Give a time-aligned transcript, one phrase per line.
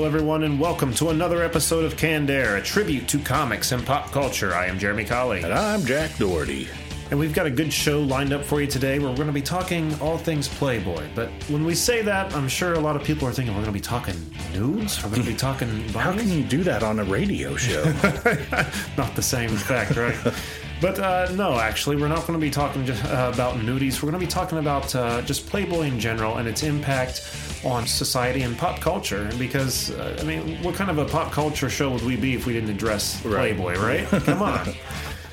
[0.00, 3.84] Hello, everyone, and welcome to another episode of Canned Air, a tribute to comics and
[3.84, 4.54] pop culture.
[4.54, 5.42] I am Jeremy Colley.
[5.42, 6.68] And I'm Jack Doherty.
[7.10, 9.32] And we've got a good show lined up for you today where we're going to
[9.34, 11.06] be talking all things Playboy.
[11.14, 13.74] But when we say that, I'm sure a lot of people are thinking we're going
[13.74, 14.14] to be talking
[14.54, 15.04] nudes?
[15.04, 17.84] We're going to be talking How can you do that on a radio show?
[18.96, 20.16] Not the same effect, right?
[20.80, 24.02] But uh, no, actually, we're not going to be talking just uh, about nudies.
[24.02, 27.22] We're going to be talking about uh, just Playboy in general and its impact
[27.64, 29.30] on society and pop culture.
[29.38, 32.46] Because uh, I mean, what kind of a pop culture show would we be if
[32.46, 33.54] we didn't address Right.
[33.54, 34.06] Playboy, right?
[34.24, 34.68] Come on.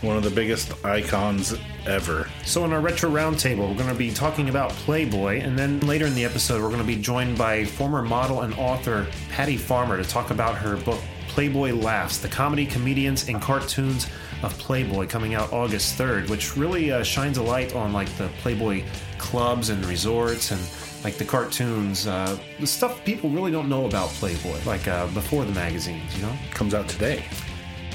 [0.01, 1.55] One of the biggest icons
[1.87, 2.29] ever.
[2.45, 6.05] So, in our retro roundtable, we're going to be talking about Playboy, and then later
[6.05, 9.97] in the episode, we're going to be joined by former model and author Patty Farmer
[9.97, 14.07] to talk about her book Playboy Laughs: The Comedy, Comedians, and Cartoons
[14.43, 18.27] of Playboy, coming out August 3rd, which really uh, shines a light on like the
[18.41, 18.83] Playboy
[19.17, 20.61] clubs and resorts and
[21.03, 25.45] like the cartoons, uh, the stuff people really don't know about Playboy, like uh, before
[25.45, 26.33] the magazines, you know.
[26.51, 27.25] Comes out today.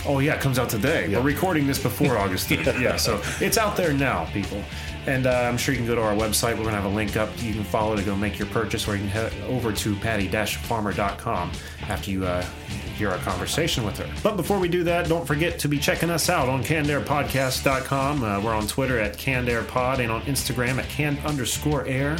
[0.04, 1.08] Oh yeah, it comes out today.
[1.08, 2.80] We're recording this before August 3rd.
[2.80, 4.62] yeah, so it's out there now, people.
[5.06, 6.52] And uh, I'm sure you can go to our website.
[6.52, 7.30] We're going to have a link up.
[7.42, 11.52] You can follow to go make your purchase, or you can head over to patty-farmer.com
[11.82, 12.44] after you uh,
[12.92, 14.08] hear our conversation with her.
[14.22, 18.24] But before we do that, don't forget to be checking us out on cannedairpodcast.com.
[18.24, 22.16] Uh, we're on Twitter at cannedairpod and on Instagram at canned underscore air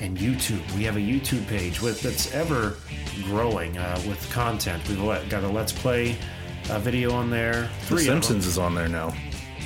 [0.00, 0.60] and YouTube.
[0.76, 2.76] We have a YouTube page with that's ever
[3.24, 4.86] growing uh, with content.
[4.88, 6.16] We've let, got a Let's Play
[6.70, 7.62] uh, video on there.
[7.62, 8.22] The Three of them.
[8.22, 9.14] Simpsons is on there now.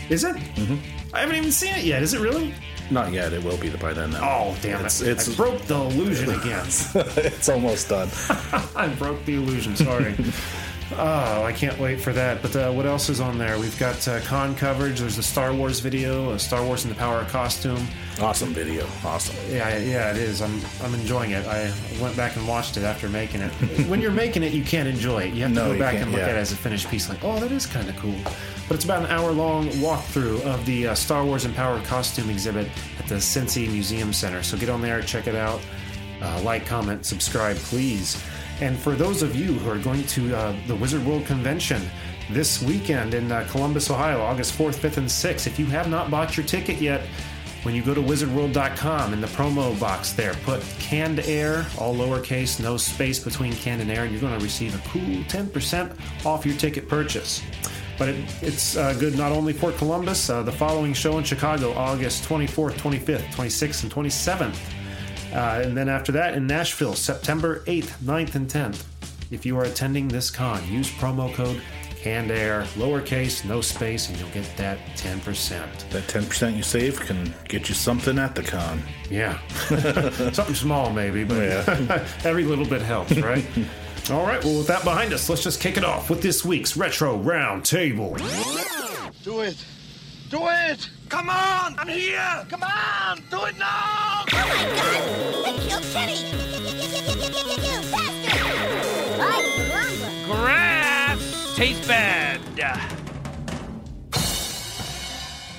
[0.08, 0.36] Is it?
[0.36, 0.97] Mm-hmm.
[1.12, 2.02] I haven't even seen it yet.
[2.02, 2.54] Is it really?
[2.90, 3.32] Not yet.
[3.32, 4.10] It will be by then.
[4.12, 4.20] Though.
[4.22, 5.08] Oh, damn It's- it.
[5.08, 6.64] it's- I broke the illusion again.
[7.16, 8.08] it's almost done.
[8.76, 9.76] I broke the illusion.
[9.76, 10.14] Sorry.
[10.96, 12.40] Oh, I can't wait for that.
[12.40, 13.58] But uh, what else is on there?
[13.58, 15.00] We've got uh, con coverage.
[15.00, 17.86] There's a Star Wars video, a Star Wars in the Power of Costume.
[18.22, 18.86] Awesome video.
[19.04, 19.36] Awesome.
[19.50, 20.40] Yeah, yeah, it is.
[20.40, 21.46] I'm, I'm enjoying it.
[21.46, 23.50] I went back and watched it after making it.
[23.86, 25.34] when you're making it, you can't enjoy it.
[25.34, 26.28] You have to No, go back and look yeah.
[26.28, 27.10] at it as a finished piece.
[27.10, 28.16] Like, oh, that is kind of cool.
[28.68, 32.68] But it's about an hour-long walkthrough of the uh, Star Wars Power Costume exhibit
[32.98, 34.42] at the Cincy Museum Center.
[34.42, 35.60] So get on there, check it out.
[36.20, 38.22] Uh, like, comment, subscribe, please.
[38.60, 41.80] And for those of you who are going to uh, the Wizard World Convention
[42.30, 46.10] this weekend in uh, Columbus, Ohio, August 4th, 5th, and 6th, if you have not
[46.10, 47.00] bought your ticket yet,
[47.62, 52.60] when you go to wizardworld.com in the promo box there, put canned air, all lowercase,
[52.60, 56.44] no space between canned and air, and you're going to receive a cool 10% off
[56.44, 57.42] your ticket purchase.
[57.98, 61.72] But it, it's uh, good not only for Columbus, uh, the following show in Chicago,
[61.72, 64.56] August 24th, 25th, 26th, and 27th.
[65.34, 68.84] Uh, and then after that in Nashville, September 8th, 9th, and 10th.
[69.30, 71.60] If you are attending this con, use promo code
[72.00, 75.90] canned air, lowercase, no space, and you'll get that 10%.
[75.90, 78.80] That 10% you save can get you something at the con.
[79.10, 79.38] Yeah.
[80.32, 82.06] Something small, maybe, but Yeah.
[82.24, 83.44] every little bit helps, right?
[84.10, 86.78] All right, well, with that behind us, let's just kick it off with this week's
[86.78, 88.16] Retro Round Table.
[89.22, 89.62] Do it.
[90.30, 90.88] Do it.
[91.10, 91.78] Come on.
[91.78, 92.46] I'm here.
[92.48, 93.22] Come on.
[93.30, 94.24] Do it now.
[94.24, 95.44] Oh my god!
[95.44, 96.16] They killed Kenny!
[97.90, 98.32] Faster!
[99.20, 99.32] I
[100.26, 100.36] grumble.
[100.36, 102.40] Grass tastes bad.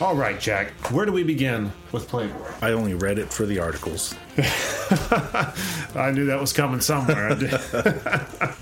[0.01, 2.47] All right, Jack, where do we begin with Playboy?
[2.61, 4.15] I only read it for the articles.
[4.37, 7.35] I knew that was coming somewhere.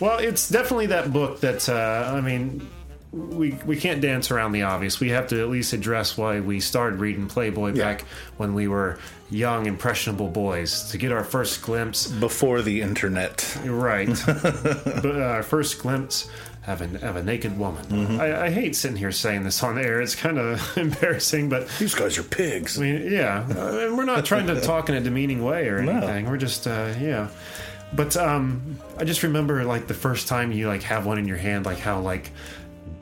[0.00, 2.68] Well, it's definitely that book that, uh, I mean,
[3.12, 4.98] we, we can't dance around the obvious.
[4.98, 7.84] We have to at least address why we started reading Playboy Yeah.
[7.84, 8.04] back
[8.36, 8.98] when we were
[9.30, 13.56] young, impressionable boys to get our first glimpse Before the internet.
[13.64, 14.08] Right.
[14.26, 16.28] but uh, our first glimpse
[16.66, 17.84] of, an, of a naked woman.
[17.86, 18.20] Mm-hmm.
[18.20, 20.00] I, I hate sitting here saying this on air.
[20.00, 22.78] It's kind of embarrassing, but These guys are pigs.
[22.78, 23.44] I mean, yeah.
[23.48, 25.92] And we're not trying to talk in a demeaning way or No.
[25.92, 26.28] anything.
[26.30, 27.28] We're just, uh, yeah.
[27.94, 31.36] But um, I just remember like the first time you like have one in your
[31.36, 32.30] hand, like how like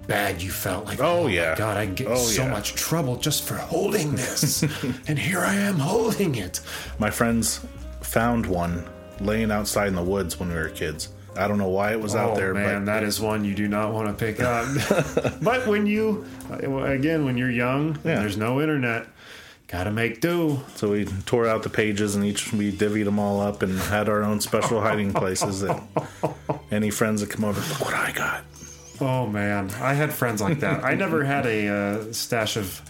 [0.06, 0.87] bad you felt.
[0.87, 1.55] Like, Oh, my yeah.
[1.55, 2.51] God, I get Oh, so yeah.
[2.51, 4.63] much trouble just for holding this,
[5.06, 6.61] and here I am holding it.
[6.99, 7.61] My friends
[8.01, 8.89] found one
[9.21, 11.11] laying outside in the woods when we were kids.
[11.41, 13.55] I don't know why it was out oh there, man, but that is one you
[13.55, 14.67] do not want to pick up.
[15.43, 18.21] but when you, again, when you're young, and Yeah.
[18.21, 19.07] there's no internet.
[19.69, 20.61] Gotta make do.
[20.75, 24.09] So we tore out the pages and each we divvied them all up and had
[24.09, 25.81] our own special hiding places that
[26.73, 28.45] any friends that come over, look what I got.
[29.01, 30.85] Oh man, I had friends like that.
[30.85, 32.83] I never had a uh, stash of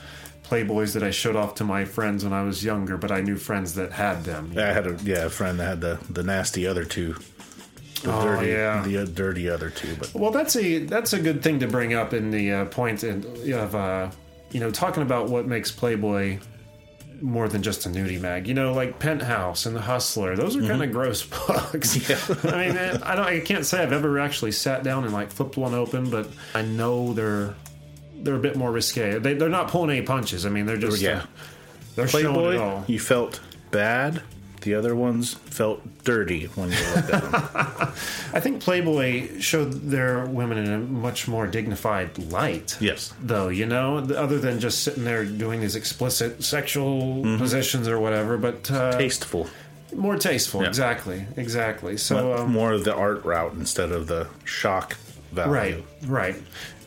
[0.45, 3.37] Playboys that I showed off to my friends when I was younger, but I knew
[3.37, 4.53] friends that had them.
[4.57, 7.15] I had a yeah a friend that had the the nasty other two.
[8.03, 8.83] The Oh, dirty, yeah.
[8.83, 11.93] the uh, dirty other two, but Well, that's a that's a good thing to bring
[11.95, 14.11] up in the uh, point in, of uh,
[14.51, 16.39] you know talking about what makes Playboy
[17.21, 18.49] more than just a nudie mag.
[18.49, 22.11] You know, like Penthouse and The Hustler; those are kind of gross books.
[22.45, 25.59] I mean, I don't, I can't say I've ever actually sat down and like flipped
[25.59, 27.55] one open, but I know they're
[28.23, 29.19] they're a bit more risque.
[29.19, 30.47] They, they're not pulling any punches.
[30.47, 31.25] I mean, they're just Yeah.
[31.97, 32.85] they're showing it Playboy, all.
[32.87, 34.23] you felt bad.
[34.63, 37.33] The other ones felt dirty when you looked at them.
[38.35, 42.77] I think Playboy showed their women in a much more dignified light.
[42.81, 43.13] Yes.
[43.23, 46.91] Though, you know, other than just sitting there doing these explicit sexual
[47.25, 47.39] Mm-hmm.
[47.39, 49.49] positions or whatever, but uh, Tasteful.
[49.95, 50.63] more tasteful.
[50.63, 50.69] Yeah.
[50.69, 51.25] Exactly.
[51.37, 51.97] Exactly.
[51.97, 54.97] So, um, More of the art route instead of the shock
[55.33, 55.53] value.
[55.53, 56.37] right, right.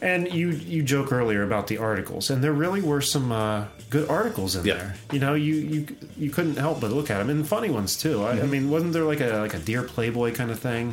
[0.01, 4.07] And you you joke earlier about the articles, and there really were some uh, good
[4.09, 4.73] articles in Yeah.
[4.77, 4.91] there.
[5.15, 5.79] You know, you you
[6.23, 8.15] you couldn't help but look at them, and funny ones too.
[8.23, 8.43] I, Mm-hmm.
[8.43, 10.85] I mean, wasn't there like a like a dear Playboy kind of thing?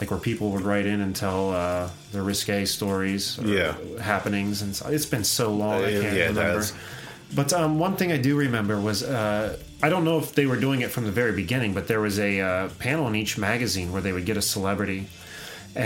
[0.00, 3.72] Like where people would write in and tell uh, their risque stories, or Yeah.
[4.12, 6.64] happenings, and so, it's been so long I Uh, can't yeah, remember.
[7.40, 9.46] But um, one thing I do remember was uh,
[9.86, 12.16] I don't know if they were doing it from the very beginning, but there was
[12.18, 15.00] a uh, panel in each magazine where they would get a celebrity,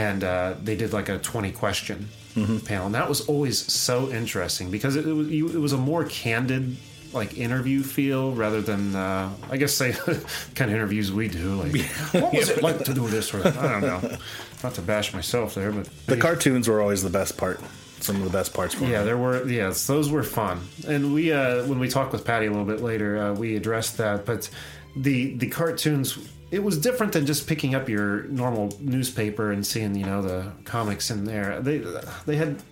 [0.06, 1.98] and uh, they did like a twenty question
[2.34, 5.78] panel, and that was always so interesting because it, it was you, it was a
[5.78, 6.76] more candid
[7.12, 9.92] like interview feel rather than uh, I guess say
[10.54, 11.74] kind of interviews we do like
[12.12, 14.16] what was it like to do this or I don't know
[14.62, 17.60] not to bash myself there but The cartoons were always the best part.
[18.00, 18.74] Some of the best parts.
[18.74, 19.06] For yeah, me.
[19.06, 19.44] there were.
[19.48, 20.60] Yes, those were fun.
[20.86, 23.96] And we, uh, when we talked with Patty a little bit later, uh, we addressed
[23.98, 24.24] that.
[24.24, 24.48] But
[24.94, 26.16] the the cartoons,
[26.50, 30.52] it was different than just picking up your normal newspaper and seeing, you know, the
[30.64, 31.60] comics in there.
[31.60, 31.82] They
[32.26, 32.62] they had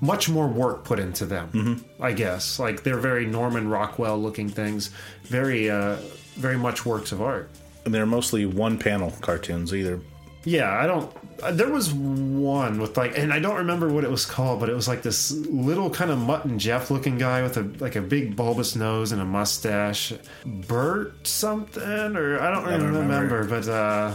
[0.00, 1.84] much more work put into them.
[2.00, 4.90] I guess like they're very Norman Rockwell looking things,
[5.24, 5.96] very uh,
[6.36, 7.50] very much works of art.
[7.84, 9.72] and they're mostly one panel cartoons.
[9.74, 10.00] Either
[10.46, 11.12] Yeah, I don't.
[11.42, 14.68] uh, There was one with like, and I don't remember what it was called, but
[14.68, 17.96] it was like this little kind of Mutt and Jeff looking guy with a like
[17.96, 20.12] a big bulbous nose and a mustache,
[20.46, 21.82] Bert something,
[22.16, 23.60] or I don't, don't remember, remember.
[23.60, 24.14] but uh,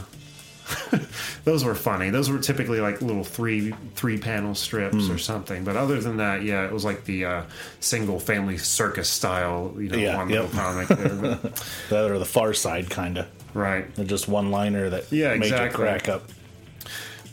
[1.44, 2.10] those were funny.
[2.12, 5.12] Those were typically like little three three panel strips Hmm.
[5.12, 5.64] or something.
[5.66, 7.44] But other than that, yeah, it was like the uh,
[7.82, 10.44] single family circus style, you know, Yeah, one yep.
[10.44, 11.36] little comic there.
[11.42, 11.56] But,
[11.90, 13.28] that or the Far Side kind of.
[13.54, 13.94] Right.
[13.96, 15.84] They're just one liner that Yeah, make exactly.
[15.86, 16.24] you crack up.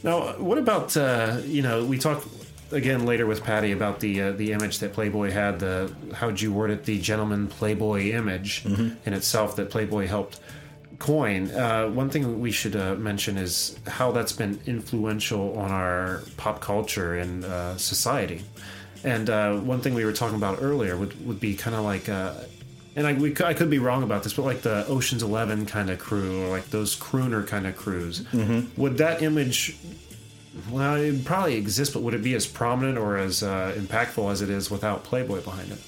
[0.03, 1.85] Now, what about uh, you know?
[1.85, 2.27] We talked
[2.71, 5.59] again later with Patty about the uh, the image that Playboy had.
[5.59, 6.85] The how'd you word it?
[6.85, 10.41] The gentleman Playboy image in itself that Playboy helped
[10.99, 11.51] coin.
[11.51, 16.61] Uh, one thing we should uh, mention is how that's been influential on our pop
[16.61, 18.43] culture and uh, society.
[19.05, 22.09] And uh, one thing we were talking about earlier would, would be kind of like,
[22.09, 22.35] uh,
[22.99, 25.89] and I, we, I could be wrong about this, but like the Ocean's Eleven kind
[25.89, 28.25] of crew, or like those crooner kind of crews.
[28.77, 29.77] Would that image,
[30.71, 34.43] well, it probably exist, but would it be as prominent or as uh, impactful as
[34.43, 35.79] it is without Playboy behind it?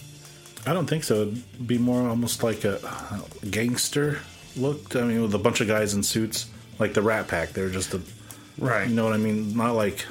[0.66, 1.22] I don't think so.
[1.22, 2.78] It'd be more almost like a
[3.50, 4.18] gangster
[4.56, 4.94] look.
[4.94, 6.46] I mean, with a bunch of guys in suits,
[6.78, 7.50] like the Rat Pack.
[7.50, 8.00] They're just a,
[8.58, 8.88] Right.
[8.88, 9.56] you know what I mean?
[9.56, 10.04] Not like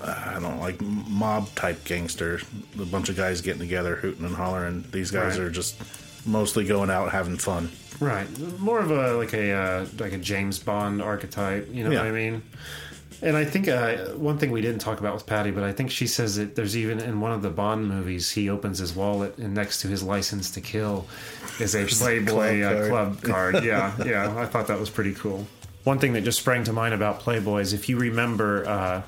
[0.00, 2.40] I don't know, like mob type gangster.
[2.80, 4.84] A bunch of guys getting together, hooting and hollering.
[4.92, 5.46] These guys Right.
[5.46, 5.74] are just
[6.26, 7.70] mostly going out having fun.
[8.00, 8.26] Right,
[8.58, 11.68] more of a like a uh, like a James Bond archetype.
[11.72, 11.98] You know Yeah.
[12.00, 12.42] what I mean?
[13.22, 15.90] And I think uh, one thing we didn't talk about with Patty, but I think
[15.90, 19.38] she says that there's even in one of the Bond movies, he opens his wallet
[19.38, 21.06] and next to his license to kill
[21.58, 22.88] is a Playboy club uh, card.
[22.90, 23.22] club
[23.54, 23.64] card.
[23.64, 25.46] Yeah, yeah, I thought that was pretty cool.
[25.84, 29.02] One thing that just sprang to mind about Playboy is if you remember, uh,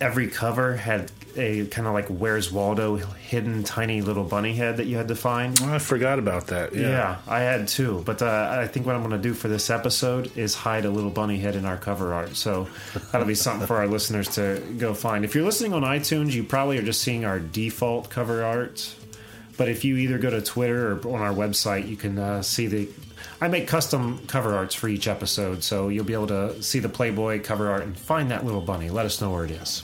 [0.00, 4.86] every cover had a kind of like Where's Waldo hidden tiny little bunny head that
[4.86, 5.60] you had to find.
[5.62, 6.74] Oh, I forgot about that.
[6.74, 6.88] Yeah.
[6.88, 8.02] Yeah, I had too.
[8.04, 10.90] But uh, I think what I'm going to do for this episode is hide a
[10.90, 12.34] little bunny head in our cover art.
[12.36, 12.68] So
[13.12, 15.24] that'll be something for our listeners to go find.
[15.24, 18.94] If you're listening on iTunes, you probably are just seeing our default cover art.
[19.56, 22.66] But if you either go to Twitter or on our website, you can uh, see
[22.66, 22.88] the.
[23.42, 26.88] I make custom cover arts for each episode, so you'll be able to see the
[26.88, 28.90] Playboy cover art and find that little bunny.
[28.90, 29.82] Let us know where it is.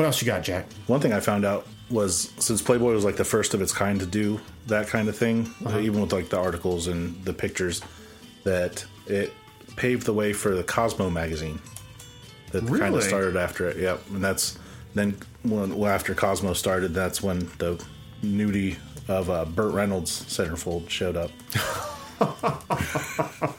[0.00, 0.64] What else you got, Jack?
[0.86, 4.00] One thing I found out was since Playboy was like the first of its kind
[4.00, 5.78] to do that kind of thing, Uh-huh.
[5.78, 7.82] even with like the articles and the pictures,
[8.44, 9.30] that it
[9.76, 11.60] paved the way for the Cosmo magazine.
[12.52, 13.76] That kind of started after it.
[13.76, 14.58] Yep, and that's
[14.94, 17.78] then when well, after Cosmo started, that's when the
[18.22, 21.30] nudie of uh, Burt Reynolds centerfold showed up.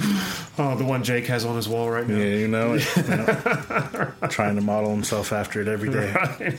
[0.58, 2.16] Oh, the one Jake has on his wall right now.
[2.16, 2.86] Yeah, you know it.
[2.96, 4.10] Yeah.
[4.28, 6.58] Trying to model himself after it every day.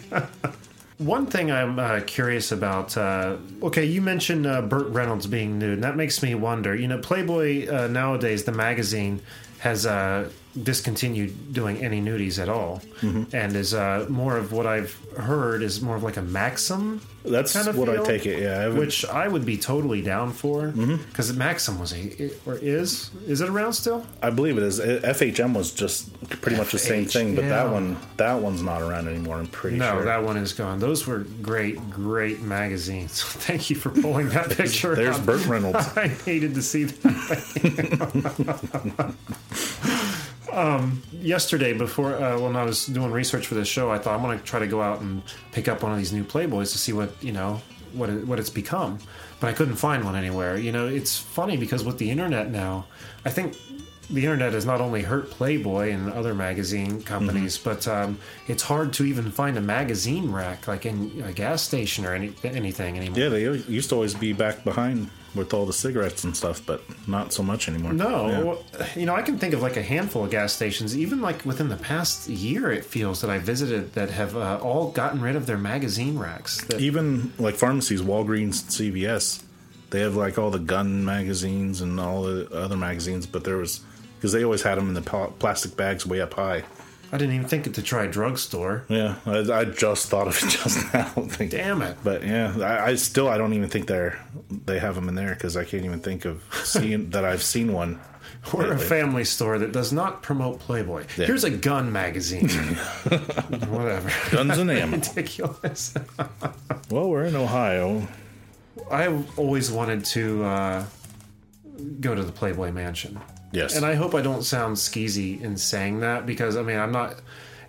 [0.97, 2.97] One thing I'm uh, curious about.
[2.97, 6.75] Uh, okay, you mentioned uh, Burt Reynolds being nude, and that makes me wonder.
[6.75, 9.21] You know, Playboy uh, nowadays, the magazine,
[9.59, 10.29] has uh,
[10.63, 15.81] discontinued doing any nudies at all, and is uh, more of what I've heard is
[15.81, 17.01] more of like a Maxim.
[17.23, 18.41] That's kind of what I take it.
[18.41, 20.95] Yeah, I which I would be totally down for Mm-hmm.
[21.09, 24.05] because Maxim was a or is is it around still?
[24.23, 24.79] I believe it is.
[24.79, 29.07] FHM was just pretty much the same thing, but that one, that one's not around
[29.07, 29.37] anymore.
[29.37, 29.85] I'm pretty sure.
[29.85, 30.05] No, sure.
[30.05, 30.79] that one is gone.
[30.79, 33.21] Those were great, great magazines.
[33.23, 34.95] Thank you for pulling that picture.
[34.95, 35.25] There's up.
[35.25, 35.87] Burt Reynolds.
[35.97, 37.05] I hated to see that.
[40.51, 44.21] um, yesterday, before uh, when I was doing research for this show, I thought I'm
[44.21, 46.77] going to try to go out and pick up one of these new Playboys to
[46.77, 47.61] see what you know
[47.93, 48.99] what it, what it's become.
[49.39, 50.57] But I couldn't find one anywhere.
[50.57, 52.85] You know, it's funny because with the internet now,
[53.25, 53.57] I think
[54.09, 57.69] the internet has not only hurt Playboy and other magazine companies, Mm-hmm.
[57.69, 62.05] but um, it's hard to even find a magazine rack like in a gas station
[62.05, 63.17] or any, anything anymore.
[63.17, 66.81] Yeah, they used to always be back behind with all the cigarettes and stuff, but
[67.07, 67.93] not so much anymore.
[67.93, 68.87] No, Yeah.
[68.95, 71.69] you know, I can think of like a handful of gas stations, even like within
[71.69, 75.45] the past year, it feels that I visited that have uh, all gotten rid of
[75.45, 76.61] their magazine racks.
[76.65, 79.41] That, even like pharmacies, Walgreens, CVS,
[79.91, 83.81] they have like all the gun magazines and all the other magazines, but there was
[84.17, 86.63] because they always had them in the pl- plastic bags way up high.
[87.13, 88.85] I didn't even think it to try a drugstore.
[88.87, 91.11] Yeah, I, I just thought of it just now.
[91.47, 91.97] Damn it.
[92.03, 94.17] But yeah, I, I still I don't even think they're
[94.65, 97.73] they have them in there because I can't even think of seeing that I've seen
[97.73, 97.99] one.
[98.53, 101.05] We're a family store that does not promote Playboy.
[101.17, 101.25] Yeah.
[101.27, 102.47] Here's a gun magazine.
[103.69, 104.11] Whatever.
[104.31, 104.97] Guns and ammo.
[104.97, 105.93] Ridiculous.
[106.89, 108.07] well, we're in Ohio.
[108.89, 110.85] I've always wanted to uh,
[111.99, 113.19] go to the Playboy Mansion.
[113.51, 116.91] Yes, And I hope I don't sound skeezy in saying that because I mean I'm
[116.91, 117.15] not.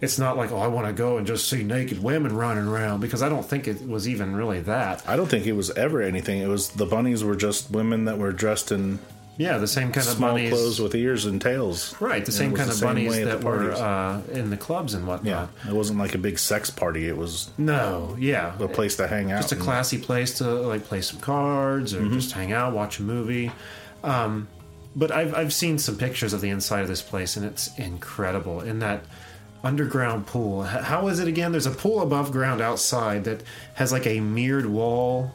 [0.00, 3.00] It's not like oh I want to go and just see naked women running around
[3.00, 5.02] because I don't think it was even really that.
[5.08, 6.40] I don't think it was ever anything.
[6.40, 8.98] It was the bunnies were just women that were dressed in
[9.36, 10.50] Yeah, the same kind of small bunnies.
[10.50, 11.94] clothes with ears and tails.
[12.00, 15.06] right, the same kind the of same bunnies that were uh, in the clubs and
[15.06, 15.50] whatnot.
[15.64, 17.06] Yeah, it wasn't like a big sex party.
[17.08, 19.42] It was No, yeah, a place to hang out.
[19.42, 22.14] just a classy place to like play some cards or Mm-hmm.
[22.14, 23.52] just hang out, watch a movie.
[24.02, 24.48] Um,
[24.94, 28.60] but I've I've seen some pictures of the inside of this place, and it's incredible.
[28.60, 29.04] In that
[29.64, 31.52] underground pool, how is it again?
[31.52, 33.42] There's a pool above ground outside that
[33.74, 35.32] has like a mirrored wall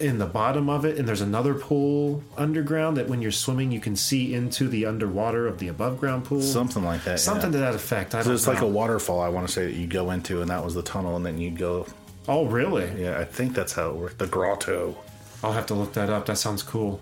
[0.00, 3.80] in the bottom of it, and there's another pool underground that when you're swimming, you
[3.80, 6.40] can see into the underwater of the above ground pool.
[6.40, 7.20] something like that.
[7.20, 7.58] Something yeah.
[7.58, 8.14] to that effect.
[8.14, 9.20] I So it's like a waterfall.
[9.20, 11.38] I want to say that you go into, and that was the tunnel, and then
[11.38, 11.86] you'd go.
[12.28, 12.90] Oh, really?
[13.00, 14.18] Yeah, I think that's how it worked.
[14.18, 14.96] The grotto.
[15.44, 16.26] I'll have to look that up.
[16.26, 17.00] That sounds cool.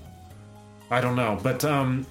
[0.91, 2.07] I don't know, but um,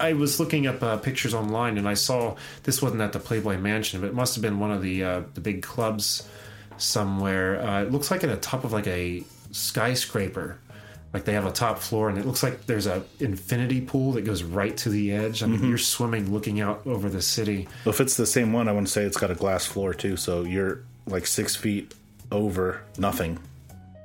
[0.00, 3.58] I was looking up uh, pictures online and I saw this wasn't at the Playboy
[3.58, 6.28] Mansion, but it must have been one of the uh, the big clubs
[6.76, 7.62] somewhere.
[7.62, 10.58] Uh, it looks like at the top of like a skyscraper.
[11.12, 14.22] Like they have a top floor, and it looks like there's a infinity pool that
[14.22, 15.42] goes right to the edge.
[15.42, 17.68] I mean, you're swimming, looking out over the city.
[17.84, 20.16] If it's the same one, I want to say it's got a glass floor too.
[20.16, 21.94] So you're like six feet
[22.30, 23.38] over nothing.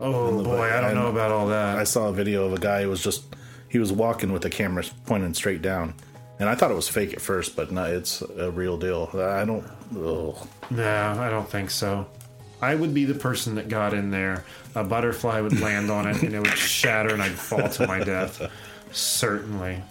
[0.02, 1.80] Oh boy, I don't know about all that.
[1.80, 3.24] I saw a video of a guy who was just
[3.70, 5.94] he was walking with the camera pointing straight down,
[6.40, 9.10] and I thought it was fake at first, but no, it's a real deal.
[9.14, 9.66] I don't.
[9.96, 10.48] Ugh.
[10.70, 12.08] No, I don't think so.
[12.62, 14.44] I would be the person that got in there.
[14.76, 18.04] A butterfly would land on it and it would shatter and I'd fall to my
[18.04, 18.42] death.
[18.92, 19.82] Certainly.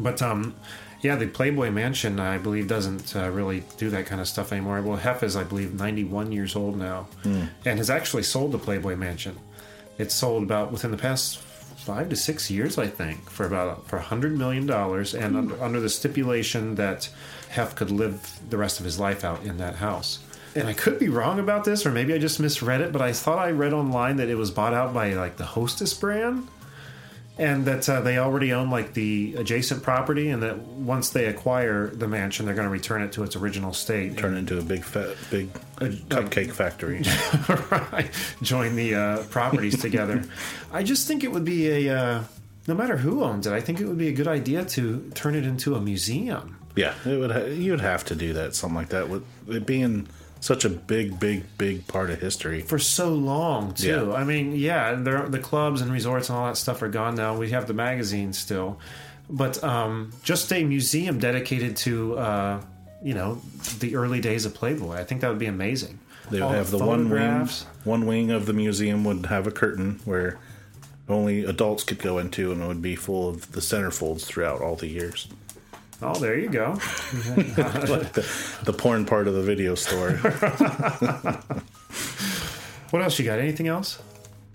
[0.00, 0.54] But, um,
[1.00, 4.82] yeah, the Playboy Mansion, I believe, doesn't uh, really do that kind of stuff anymore.
[4.82, 7.06] Well, Hef is, I believe, 91 years old now
[7.64, 9.38] and has actually sold the Playboy Mansion.
[9.98, 11.40] It's sold about within the past
[11.84, 15.36] five to six years, I think, for about for hundred million dollars, and hmm.
[15.36, 17.10] under, under the stipulation that
[17.50, 20.20] Hef could live the rest of his life out in that house.
[20.56, 23.12] And I could be wrong about this, or maybe I just misread it, but I
[23.12, 26.46] thought I read online that it was bought out by like the Hostess brand,
[27.36, 31.88] and that uh, they already own like the adjacent property, and that once they acquire
[31.88, 34.16] the mansion, they're going to return it to its original state.
[34.16, 37.02] Turn it into a big fat big cupcake factory.
[37.92, 38.10] right,
[38.42, 40.24] join the uh, properties together.
[40.72, 42.22] I just think it would be a, uh,
[42.68, 45.34] no matter who owns it, I think it would be a good idea to turn
[45.34, 46.56] it into a museum.
[46.76, 47.32] yeah, it would.
[47.32, 50.06] Ha- you would have to do that, something like that, with it being
[50.44, 52.60] such a big, big, big part of history.
[52.60, 54.08] For so long, too.
[54.10, 54.12] Yeah.
[54.12, 57.34] I mean, yeah, there, the clubs and resorts and all that stuff are gone now.
[57.34, 58.78] We have the magazines still.
[59.30, 62.60] But um, just a museum dedicated to, uh,
[63.02, 63.40] you know,
[63.78, 64.96] the early days of Playboy.
[64.96, 65.98] I think that would be amazing.
[66.30, 67.48] They would All have the one wing.
[67.84, 70.38] One wing of the museum would have a curtain where
[71.08, 74.76] only adults could go into, and it would be full of the centerfolds throughout all
[74.76, 75.26] the years.
[76.04, 76.70] Oh, there you go.
[77.36, 80.10] like the, the porn part of the video store.
[82.90, 83.38] What else you got?
[83.40, 84.00] Anything else?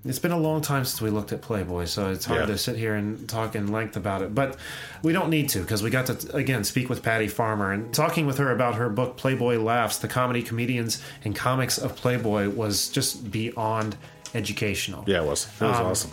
[0.06, 2.46] It's been a long time since we looked at Playboy, so it's hard Yeah.
[2.46, 4.34] to sit here and talk in length about it.
[4.34, 4.56] But
[5.04, 8.26] we don't need to because we got to again speak with Patty Farmer and talking
[8.26, 12.88] with her about her book Playboy Laughs: The Comedy, Comedians, and Comics of Playboy was
[12.90, 13.98] just beyond
[14.34, 15.04] educational.
[15.06, 15.48] yeah, it was.
[15.60, 16.12] It was Um, awesome.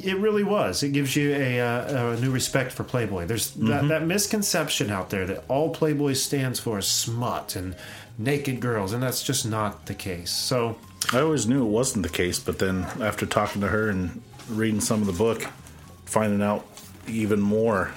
[0.00, 0.82] It really was.
[0.82, 3.26] It gives you a, uh, a new respect for Playboy.
[3.26, 7.74] There's that, that misconception out there that all Playboy stands for is smut and
[8.16, 10.30] naked girls, and that's just not the case.
[10.30, 10.76] So
[11.12, 14.80] I always knew it wasn't the case, but then after talking to her and reading
[14.80, 15.46] some of the book,
[16.04, 16.66] finding out
[17.06, 17.92] even more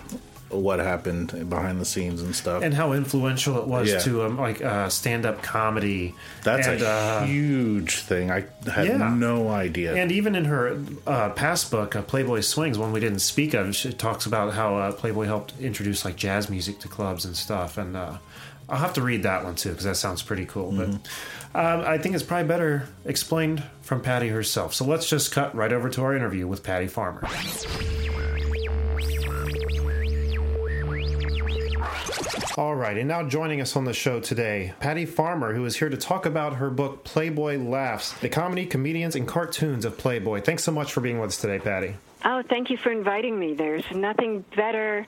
[0.54, 2.64] what happened behind the scenes and stuff.
[2.64, 4.00] and how influential it was Yeah.
[4.00, 6.14] to um, like uh, stand-up comedy.
[6.44, 8.32] That's and, a uh, huge thing.
[8.32, 9.14] I had Yeah.
[9.14, 9.96] no idea.
[9.96, 10.78] And even in her
[11.08, 14.78] uh, past book, uh, Playboy Swings, one we didn't speak of, she talks about how
[14.78, 17.78] uh, Playboy helped introduce like jazz music to clubs and stuff.
[17.78, 18.18] And uh,
[18.70, 20.72] I'll have to read that one too because that sounds pretty cool.
[20.72, 20.90] But
[21.54, 24.74] um, I think it's probably better explained from Patty herself.
[24.74, 27.22] So let's just cut right over to our interview with Patty Farmer.
[32.58, 35.88] All right, and now joining us on the show today, Patty Farmer, who is here
[35.88, 40.42] to talk about her book Playboy Laughs, the comedy, comedians, and cartoons of Playboy.
[40.42, 41.96] Thanks so much for being with us today, Patty.
[42.24, 43.54] Oh, thank you for inviting me.
[43.54, 45.08] There's nothing better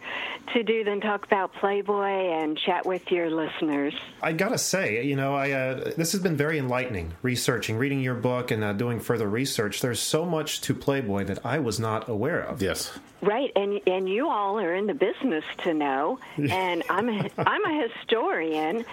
[0.54, 3.94] to do than talk about Playboy and chat with your listeners.
[4.22, 7.14] I gotta say, you know, I uh, this has been very enlightening.
[7.22, 9.82] Researching, reading your book, and uh, doing further research.
[9.82, 12.62] There's so much to Playboy that I was not aware of.
[12.62, 12.92] yes.
[13.22, 17.64] Right, and and you all are in the business to know, and I'm a, I'm
[17.64, 18.84] a historian,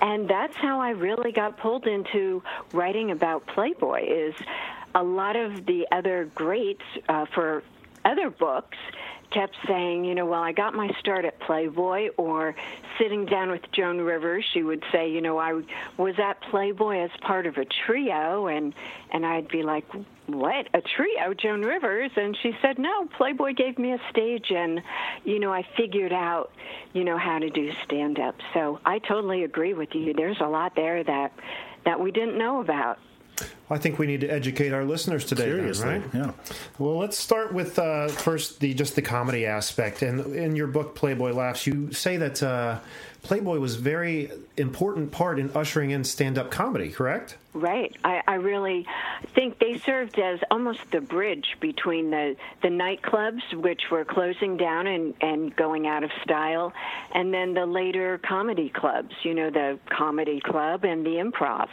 [0.00, 4.04] and that's how I really got pulled into writing about Playboy.
[4.06, 4.34] Is
[4.94, 7.62] a lot of the other greats uh, for
[8.04, 8.78] other books
[9.30, 12.54] kept saying, you know, well, I got my start at Playboy, or
[12.98, 15.62] sitting down with Joan Rivers, she would say, you know, I
[15.96, 18.74] was at Playboy as part of a trio, and
[19.12, 19.84] and I'd be like,
[20.26, 24.82] what a trio, Joan Rivers, and she said, no, Playboy gave me a stage, and
[25.24, 26.52] you know, I figured out,
[26.92, 28.34] you know, how to do stand up.
[28.52, 30.12] So I totally agree with you.
[30.12, 31.32] There's a lot there that
[31.84, 32.98] that we didn't know about.
[33.70, 35.88] I think we need to educate our listeners today, then, Seriously.
[35.88, 36.02] right?
[36.12, 36.30] Yeah.
[36.78, 40.02] Well, let's start with uh, first the just the comedy aspect.
[40.02, 42.78] And in your book, Playboy Laughs, you say that uh,
[43.22, 46.90] Playboy was very important part in ushering in stand-up comedy.
[46.90, 47.36] Correct?
[47.52, 47.96] Right.
[48.04, 48.86] I, I really
[49.34, 54.86] think they served as almost the bridge between the, the nightclubs, which were closing down
[54.86, 56.72] and, and going out of style,
[57.12, 61.68] and then the later comedy clubs, you know, the comedy club and the improv.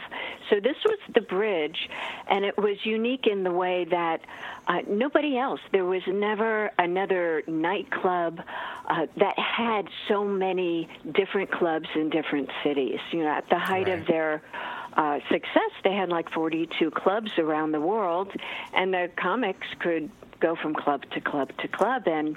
[0.50, 1.88] So this was the bridge,
[2.26, 4.22] and it was unique in the way that
[4.66, 8.40] uh, nobody else, there was never another nightclub
[8.88, 12.98] uh, that had so many different clubs in different cities.
[13.12, 14.42] You know, at the height of their
[14.98, 18.32] uh, success, they had like 42 clubs around the world,
[18.74, 22.36] and the comics could go from club to club to club and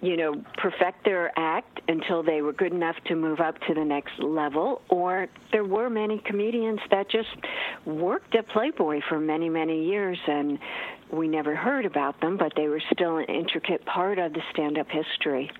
[0.00, 3.84] you know perfect their act until they were good enough to move up to the
[3.84, 4.82] next level.
[4.90, 7.34] Or there were many comedians that just
[7.86, 10.58] worked at Playboy for many many years and
[11.10, 14.88] we never heard about them but they were still an intricate part of the stand-up
[14.88, 15.50] history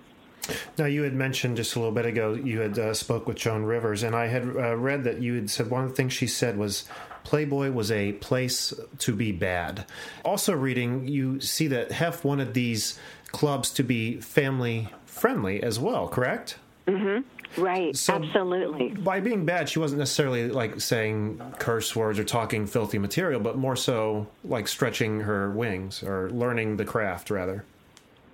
[0.79, 3.64] Now, you had mentioned just a little bit ago you had uh, spoke with Joan
[3.64, 6.26] Rivers, and I had uh, read that you had said one of the things she
[6.26, 6.85] said was
[7.24, 9.85] Playboy was a place to be bad.
[10.24, 12.98] Also, reading, you see that Hef wanted these
[13.29, 16.57] clubs to be family friendly as well, correct?
[16.87, 17.62] Mm-hmm.
[17.62, 22.66] right So- absolutely By being bad, she wasn't necessarily like saying curse words or talking
[22.66, 27.64] filthy material, but more so like stretching her wings or learning the craft, rather.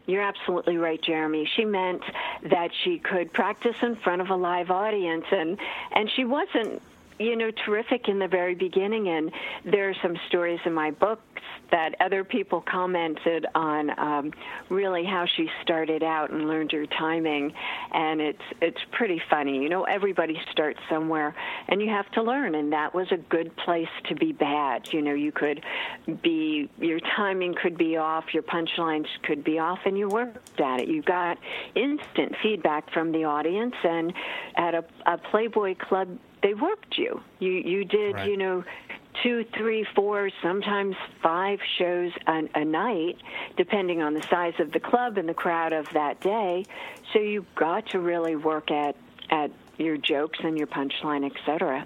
[0.07, 1.49] You're absolutely right, Jeremy.
[1.57, 2.03] She meant
[2.45, 5.59] that she could practice in front of a live audience, and
[5.92, 6.81] and she wasn't,
[7.19, 9.09] you know, terrific in the very beginning.
[9.09, 9.33] And
[9.64, 11.36] there are some stories in my books
[11.71, 14.33] that other people commented on, um,
[14.69, 17.53] really how she started out and learned her timing,
[17.93, 19.63] and it's it's pretty funny.
[19.63, 21.35] You know, everybody starts somewhere,
[21.69, 24.93] and you have to learn, and that was a good place to be bad.
[24.93, 25.65] You know, you could
[26.23, 30.81] be your timing could be off, your punchlines could be off, and you worked at
[30.81, 30.89] it.
[30.89, 31.39] You got
[31.75, 34.13] instant feedback from the audience, and
[34.57, 37.21] at a, a Playboy club, they worked you.
[37.41, 38.31] You you did Right.
[38.31, 38.63] you know
[39.23, 43.17] two, three, four, sometimes five shows a, a night,
[43.57, 46.65] depending on the size of the club and the crowd of that day.
[47.13, 48.95] So you got to really work at
[49.29, 51.85] at your jokes and your punchline, etc.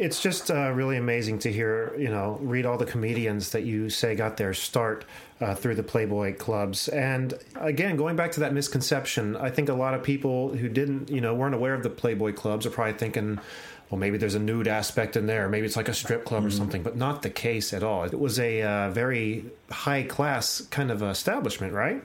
[0.00, 3.90] it's just uh, really amazing to hear, you know, read all the comedians that you
[3.90, 5.04] say got their start
[5.42, 6.88] uh, through the Playboy clubs.
[6.88, 11.10] And again, going back to that misconception, I think a lot of people who didn't,
[11.10, 13.38] you know, weren't aware of the Playboy clubs are probably thinking,
[13.90, 15.48] well, maybe there's a nude aspect in there.
[15.48, 18.04] Maybe it's like a strip club or something, but not the case at all.
[18.04, 22.02] It was a uh, very high class kind of establishment, right?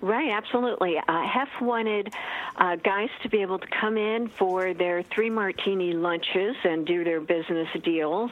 [0.00, 0.96] Right, absolutely.
[0.96, 2.14] Uh, Hef wanted
[2.56, 7.02] uh, guys to be able to come in for their three martini lunches and do
[7.02, 8.30] their business deals,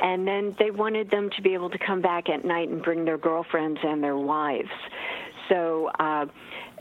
[0.00, 3.04] and then they wanted them to be able to come back at night and bring
[3.04, 4.70] their girlfriends and their wives.
[5.50, 6.26] So uh,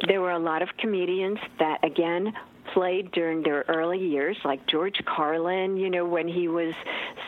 [0.07, 2.33] there were a lot of comedians that, again,
[2.73, 6.73] played during their early years, like George Carlin, you know, when he was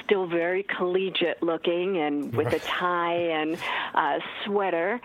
[0.06, 3.58] still very collegiate looking and with a tie and
[3.94, 5.02] uh, sweater.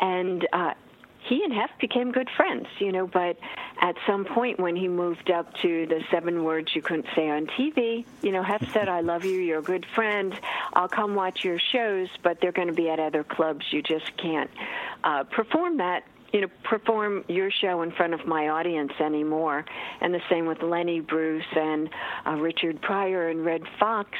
[0.00, 0.72] And uh,
[1.24, 3.38] he and Hef became good friends, you know, but
[3.80, 7.46] at some point when he moved up to the seven words you couldn't say on
[7.46, 10.34] TV, you know, Hef said, I love you, you're a good friend,
[10.72, 13.66] I'll come watch your shows, but they're going to be at other clubs.
[13.70, 14.50] You just can't
[15.04, 16.04] uh, perform that.
[16.32, 19.66] You know, perform your show in front of my audience anymore.
[20.00, 21.90] And the same with Lenny Bruce and
[22.26, 24.16] uh, Richard Pryor and Redd Foxx.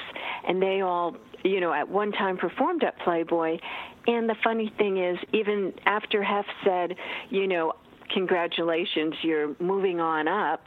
[0.47, 3.59] And they all, you know, at one time performed at Playboy.
[4.07, 6.97] And the funny thing is, even after Hef said,
[7.31, 7.75] you know,
[8.13, 10.67] congratulations, you're moving on up,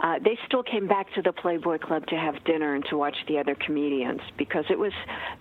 [0.00, 3.16] uh, they still came back to the Playboy Club to have dinner and to watch
[3.26, 4.92] the other comedians because it was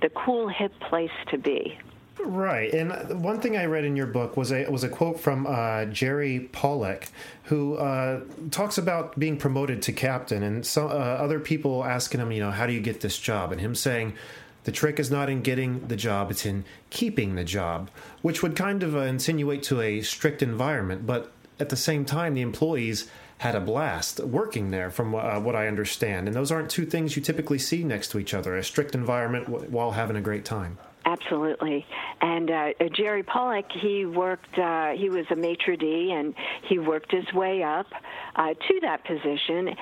[0.01, 1.77] the cool, hip place to be.
[2.19, 5.45] Right, and one thing I read in your book was a was a quote from
[5.45, 7.09] uh, Jerry Pollack,
[7.45, 12.31] who uh, talks about being promoted to captain, and some uh, other people asking him,
[12.31, 14.13] you know, how do you get this job, and him saying,
[14.63, 17.89] the trick is not in getting the job; it's in keeping the job,
[18.21, 22.33] which would kind of uh, insinuate to a strict environment, but at the same time,
[22.33, 26.69] the employees had a blast working there, from uh, what I understand, and those aren't
[26.69, 30.15] two things you typically see next to each other: a strict environment w- while having
[30.15, 30.77] a great time.
[31.05, 31.85] Absolutely.
[32.21, 36.33] And uh, Jerry Pollack, he worked, uh, he was a maitre d' and
[36.69, 37.87] he worked his way up
[38.35, 39.75] uh, to that position.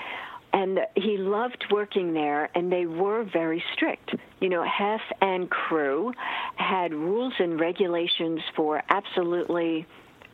[0.53, 4.13] And he loved working there, and they were very strict.
[4.39, 6.11] You know, Hef and crew
[6.55, 9.85] had rules and regulations for absolutely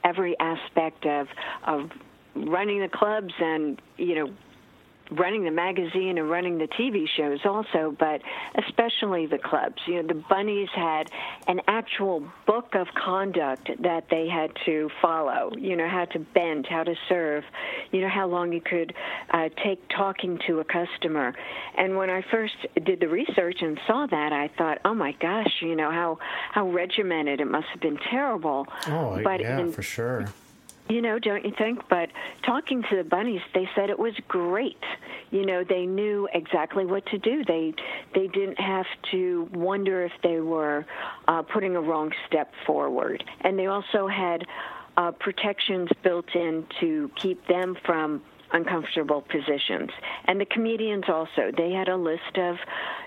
[0.03, 1.27] every aspect of,
[1.65, 1.91] of
[2.35, 4.33] running the clubs and, you know,
[5.11, 8.21] running the magazine and running the TV shows also, but
[8.55, 9.81] especially the clubs.
[9.85, 11.09] You know, the bunnies had
[11.47, 15.51] an actual book of conduct that they had to follow.
[15.57, 17.43] You know, how to bend, how to serve,
[17.91, 18.93] you know, how long you could
[19.31, 21.33] uh, take talking to a customer.
[21.77, 25.61] And when I first did the research and saw that, I thought, oh my gosh,
[25.61, 26.19] you know, how,
[26.51, 27.39] how regimented.
[27.39, 28.67] It must have been terrible.
[28.87, 30.27] Oh, but yeah, in, for sure.
[30.89, 31.87] You know, don't you think?
[31.89, 32.09] But
[32.45, 34.81] talking to the bunnies, they said it was great.
[35.31, 37.43] You know, they knew exactly what to do.
[37.45, 37.73] They
[38.13, 40.85] they didn't have to wonder if they were
[41.27, 44.45] uh, putting a wrong step forward, and they also had
[44.95, 48.21] uh, protections built in to keep them from
[48.51, 49.89] uncomfortable positions.
[50.25, 52.55] And the comedians also, they had a list of,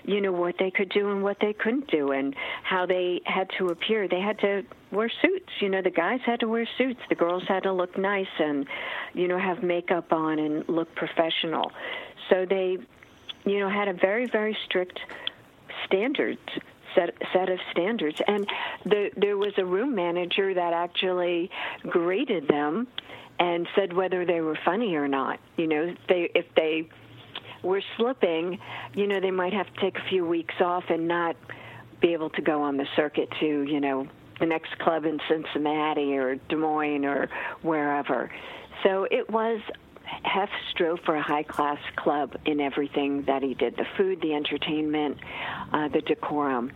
[0.03, 3.49] you know, what they could do and what they couldn't do and how they had
[3.57, 4.07] to appear.
[4.07, 5.49] They had to wear suits.
[5.59, 6.99] You know, the guys had to wear suits.
[7.09, 8.67] The girls had to look nice and,
[9.13, 11.71] you know, have makeup on and look professional.
[12.29, 12.77] So they,
[13.45, 14.99] you know, had a very, very strict
[15.85, 16.39] standards
[16.95, 18.45] set set of standards and
[18.85, 21.49] the, there was a room manager that actually
[21.89, 22.87] graded them
[23.41, 25.39] and said whether they were funny or not.
[25.57, 26.87] You know, if they if they
[27.63, 28.59] were slipping,
[28.93, 31.35] you know, they might have to take a few weeks off and not
[32.01, 34.07] be able to go on the circuit to, you know,
[34.39, 37.29] the next club in Cincinnati or Des Moines or
[37.63, 38.31] wherever.
[38.83, 39.59] So it was
[40.23, 44.33] Hef strove for a high class club in everything that he did the food, the
[44.33, 45.17] entertainment,
[45.73, 46.71] uh, the decorum.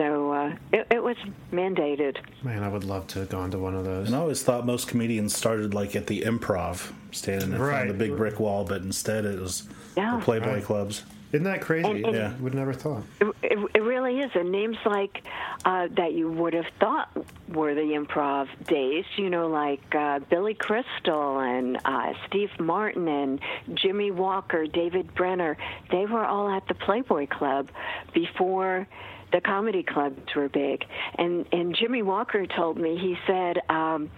[0.00, 1.16] So uh, it, it was
[1.52, 2.16] mandated.
[2.42, 4.06] Man, I would love to have gone to one of those.
[4.06, 7.98] And I always thought most comedians started like at the improv, standing in front of
[7.98, 10.16] the big brick wall, but instead it was Yeah.
[10.16, 10.64] the Playboy Right.
[10.64, 11.04] clubs.
[11.32, 11.86] Isn't that crazy?
[11.86, 12.32] And- and- Yeah.
[12.40, 13.02] Would never thought.
[13.20, 14.30] It, it, it really is.
[14.34, 15.22] And names like
[15.66, 17.10] uh, that you would have thought
[17.50, 23.38] were the improv days, you know, like uh, Billy Crystal and uh, Steve Martin and
[23.74, 25.58] Jimmie Walker, David Brenner,
[25.90, 27.68] they were all at the Playboy Club
[28.14, 28.88] before
[29.32, 30.84] the comedy clubs were big.
[31.16, 34.10] And, and Jimmie Walker told me, he said, um,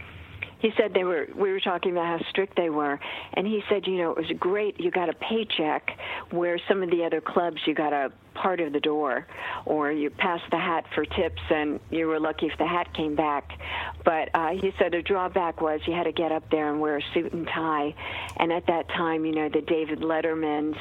[0.62, 2.98] he said they were we were talking about how strict they were.
[3.34, 5.98] And he said you know it was great you got a paycheck
[6.30, 9.26] where some of the other clubs you got a part of the door
[9.66, 13.16] or you passed the hat for tips and you were lucky if the hat came
[13.16, 13.58] back.
[14.04, 16.98] But uh he said a drawback was you had to get up there and wear
[16.98, 17.94] a suit and tie.
[18.36, 20.78] And at that time you know the david lettermans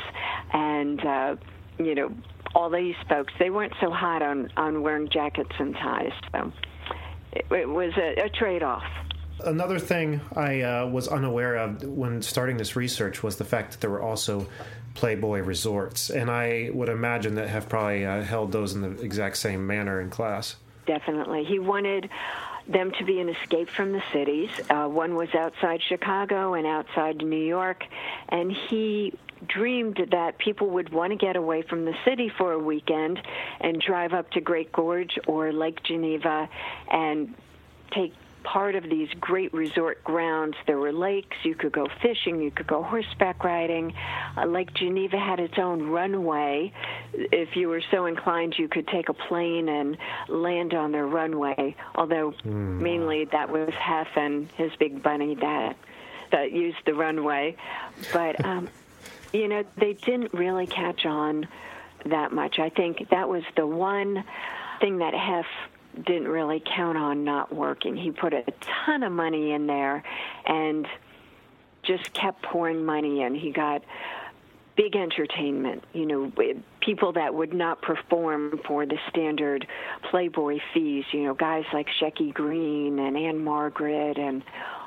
[0.53, 1.35] and uh
[1.79, 2.11] you know,
[2.55, 6.11] all these folks, they weren't so hot on, on wearing jackets and ties.
[6.31, 6.51] So
[7.33, 8.83] it, it was a, a trade off.
[9.43, 13.81] Another thing I uh, was unaware of when starting this research was the fact that
[13.81, 14.47] there were also
[14.93, 19.37] Playboy resorts, and I would imagine that have probably uh, held those in the exact
[19.37, 20.57] same manner in class.
[20.85, 21.45] Definitely.
[21.45, 22.09] He wanted
[22.67, 24.49] them to be an escape from the cities.
[24.69, 27.83] Uh, one was outside Chicago and outside New York,
[28.29, 29.13] and he
[29.47, 33.19] dreamed that people would want to get away from the city for a weekend
[33.59, 36.49] and drive up to Great Gorge or Lake Geneva
[36.91, 37.33] and
[37.91, 40.55] take part of these great resort grounds.
[40.65, 43.93] There were lakes, you could go fishing, you could go horseback riding.
[44.35, 46.73] Uh, Lake Geneva had its own runway.
[47.13, 51.75] If you were so inclined, you could take a plane and land on their runway,
[51.95, 55.77] although mainly that was Hef and his big bunny that
[56.31, 57.57] that used the runway.
[58.13, 58.69] But um,
[59.33, 61.47] you know, they didn't really catch on
[62.05, 62.59] that much.
[62.59, 64.23] I think that was the one
[64.79, 65.45] thing that Hef
[66.05, 67.95] didn't really count on not working.
[67.95, 70.03] He put a ton of money in there
[70.45, 70.87] and
[71.83, 73.35] just kept pouring money in.
[73.35, 73.83] He got
[74.75, 76.31] big entertainment, you know,
[76.81, 79.67] people that would not perform for the standard
[80.09, 84.43] Playboy fees, you know, guys like Shecky Greene and Ann-Margret and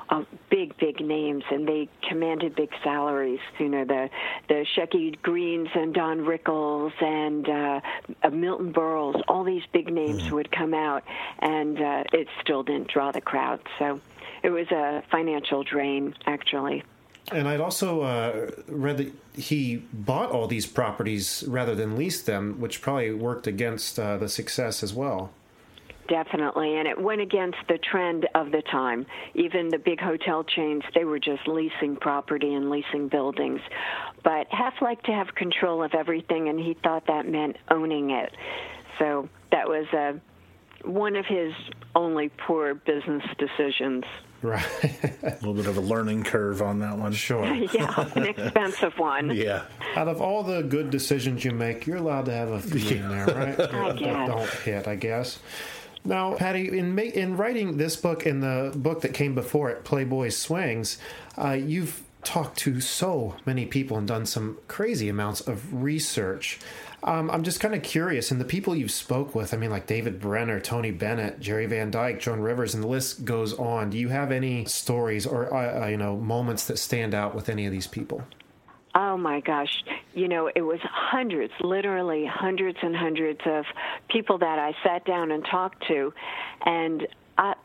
[0.09, 3.39] uh, big, big names, and they commanded big salaries.
[3.59, 4.09] You know, the
[4.47, 7.81] the Shecky Greenes and Don Rickles and uh,
[8.23, 11.03] uh, Milton Berles, all these big names would come out,
[11.39, 13.61] and uh, it still didn't draw the crowd.
[13.79, 13.99] So
[14.43, 16.83] it was a financial drain, actually.
[17.31, 22.59] And I'd also uh, read that he bought all these properties rather than leased them,
[22.59, 25.31] which probably worked against uh, the success as well.
[26.07, 29.07] Definitely, and it went against the trend of the time.
[29.33, 33.59] Even the big hotel chains, they were just leasing property and leasing buildings.
[34.23, 38.35] But Hef liked to have control of everything, and he thought that meant owning it.
[38.99, 40.13] So that was uh,
[40.87, 41.53] one of his
[41.95, 44.03] only poor business decisions.
[44.41, 44.63] Right.
[45.23, 47.13] A little bit of a learning curve on that one.
[47.13, 47.45] Sure.
[47.73, 49.31] yeah, an expensive one.
[49.35, 49.63] Yeah.
[49.95, 53.09] Out of all the good decisions you make, you're allowed to have a few in
[53.09, 53.59] there, right?
[53.73, 54.27] I that guess.
[54.27, 55.39] don't hit, I guess.
[56.03, 59.83] Now, Patty, in ma- in writing this book and the book that came before it,
[59.83, 60.99] Playboy Swings,
[61.37, 66.59] uh, you've talked to so many people and done some crazy amounts of research.
[67.05, 69.85] Um, I'm just kind of curious, and the people you've spoke with, I mean, like
[69.85, 73.91] David Brenner, Tony Bennett, Jerry Van Dyke, Joan Rivers, and the list goes on.
[73.91, 77.47] Do you have any stories or uh, uh, you know moments that stand out with
[77.47, 78.23] any of these people?
[78.95, 79.83] Oh my gosh.
[80.13, 83.65] You know, it was hundreds, literally hundreds and hundreds of
[84.09, 86.13] people that I sat down and talked to.
[86.65, 87.05] And,
[87.37, 87.55] uh,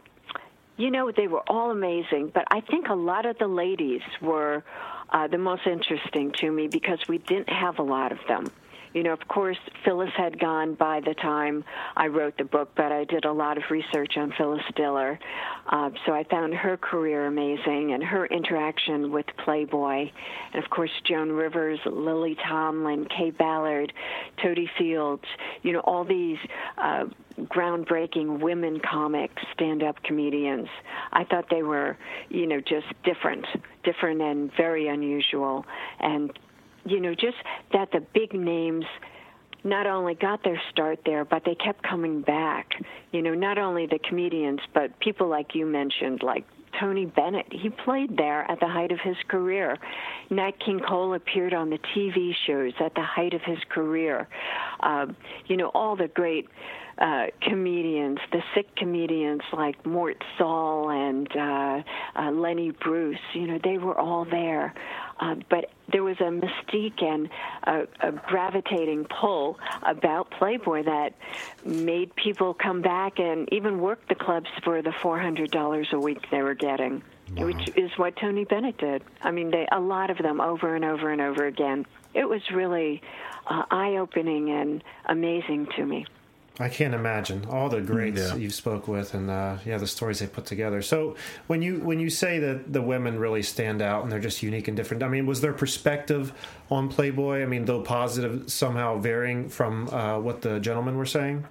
[0.76, 4.64] you know, they were all amazing, but I think a lot of the ladies were
[5.10, 8.50] uh, the most interesting to me because we didn't have a lot of them.
[8.92, 11.64] You know, of course, Phyllis had gone by the time
[11.96, 15.18] I wrote the book, but I did a lot of research on Phyllis Diller.
[15.68, 20.10] Uh, so I found her career amazing and her interaction with Playboy.
[20.52, 23.92] And of course, Joan Rivers, Lily Tomlin, Kaye Ballard,
[24.42, 25.24] Totie Fields,
[25.62, 26.38] you know, all these
[26.76, 27.04] uh,
[27.38, 30.68] groundbreaking women comics, stand up comedians.
[31.12, 31.96] I thought they were,
[32.28, 33.46] you know, just different,
[33.84, 35.64] different and very unusual.
[36.00, 36.36] And
[36.84, 37.36] you know, just
[37.72, 38.84] that the big names
[39.62, 42.70] not only got their start there, but they kept coming back.
[43.12, 46.44] You know, not only the comedians, but people like you mentioned, like
[46.78, 47.46] Tony Bennett.
[47.50, 49.76] He played there at the height of his career.
[50.30, 54.28] Nat King Cole appeared on the TV shows at the height of his career.
[54.80, 55.06] Uh,
[55.46, 56.48] you know, all the great
[57.00, 61.82] uh, comedians, the sick comedians like Mort Sahl and uh,
[62.14, 64.74] uh, Lenny Bruce, you know, they were all there.
[65.18, 67.28] Uh, but there was a mystique and
[67.64, 71.14] a, a gravitating pull about Playboy that
[71.64, 76.42] made people come back and even work the clubs for the $400 a week they
[76.42, 77.02] were getting.
[77.36, 79.04] Which is what Tony Bennett did.
[79.22, 81.86] I mean, they, a lot of them over and over and over again.
[82.12, 83.02] It was really
[83.46, 86.06] uh, eye-opening and amazing to me.
[86.60, 88.36] I can't imagine all the greats Yeah.
[88.36, 90.82] you spoke with, and uh, yeah, the stories they put together.
[90.82, 94.42] So when you when you say that the women really stand out and they're just
[94.42, 96.32] unique and different, I mean, was their perspective
[96.70, 97.42] on Playboy?
[97.42, 101.46] I mean, though positive, somehow varying from uh, what the gentlemen were saying.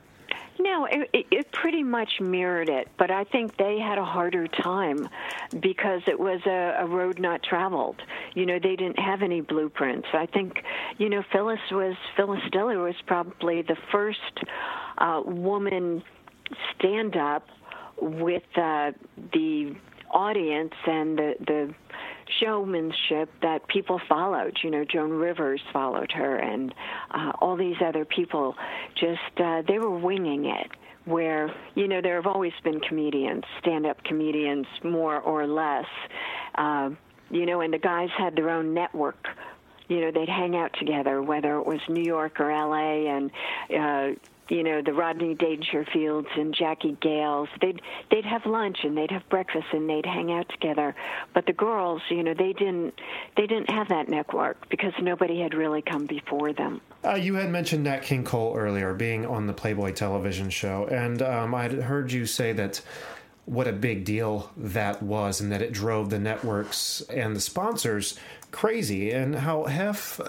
[0.61, 4.45] No, it, it, it pretty much mirrored it, but I think they had a harder
[4.45, 5.07] time
[5.57, 8.01] because it was a, a road not traveled.
[8.33, 10.09] You know, they didn't have any blueprints.
[10.11, 10.61] I think,
[10.97, 14.19] you know, Phyllis was Phyllis Diller was probably the first
[14.99, 16.03] uh, woman
[16.75, 17.47] stand up
[18.01, 18.91] with uh,
[19.33, 19.75] the
[20.11, 21.73] audience and the the
[22.39, 24.57] showmanship that people followed.
[24.63, 26.73] You know, Joan Rivers followed her, and
[27.11, 28.55] uh, all these other people
[28.95, 30.71] just uh, they were winging it.
[31.05, 35.87] Where you know there have always been comedians, stand-up comedians, more or less.
[36.55, 36.91] Uh,
[37.31, 39.27] you know, and the guys had their own network
[39.87, 43.31] you know they'd hang out together whether it was New York or LA and
[43.75, 47.47] uh you know the Rodney Dangerfields and Jackie Gayles.
[47.61, 47.81] They'd
[48.11, 50.95] they'd have lunch and they'd have breakfast and they'd hang out together.
[51.33, 52.93] But the girls you know they didn't
[53.37, 56.81] they didn't have that network because nobody had really come before them.
[57.03, 61.21] Uh, you had mentioned Nat King Cole earlier being on the Playboy television show, and
[61.21, 62.81] um, I heard you say that
[63.45, 68.19] what a big deal that was, and that it drove the networks and the sponsors
[68.51, 70.19] crazy, and how Hef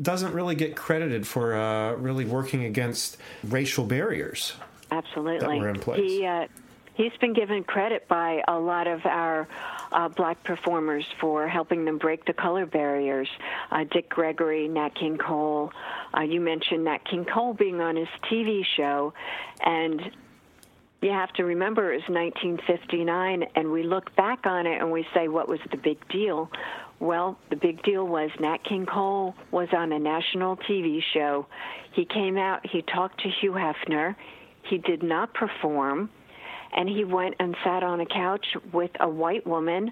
[0.00, 4.54] doesn't really get credited for uh, really working against racial barriers.
[4.90, 5.38] Absolutely.
[5.38, 6.00] that were in place.
[6.00, 6.46] He uh,
[6.94, 9.48] he's been given credit by a lot of our
[9.90, 13.28] uh, black performers for helping them break the color barriers.
[13.70, 15.72] Uh, Dick Gregory, Nat King Cole.
[16.16, 19.14] Uh, you mentioned Nat King Cole being on his TV show,
[19.64, 20.10] and
[21.02, 25.06] you have to remember it was 1959, and we look back on it and we
[25.12, 26.50] say, what was the big deal?
[27.02, 31.46] Well, the big deal was Nat King Cole was on a national TV show.
[31.94, 34.14] He came out, he talked to Hugh Hefner.
[34.62, 36.10] He did not perform,
[36.72, 39.90] and he went and sat on a couch with a white woman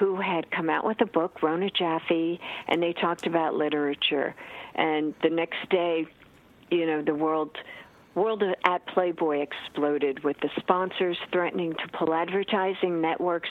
[0.00, 4.34] who had come out with a book, Rona Jaffe, and they talked about literature.
[4.74, 6.08] And the next day,
[6.72, 7.56] you know, the world
[8.18, 13.48] world at Playboy exploded with the sponsors threatening to pull advertising networks,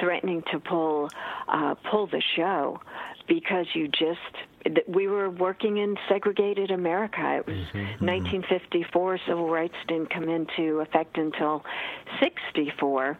[0.00, 1.10] threatening to pull
[1.48, 2.80] uh, pull the show
[3.26, 7.38] because you just we were working in segregated America.
[7.38, 7.56] It was
[8.00, 9.18] 1954.
[9.26, 11.64] Civil rights didn't come into effect until
[12.20, 13.18] 64,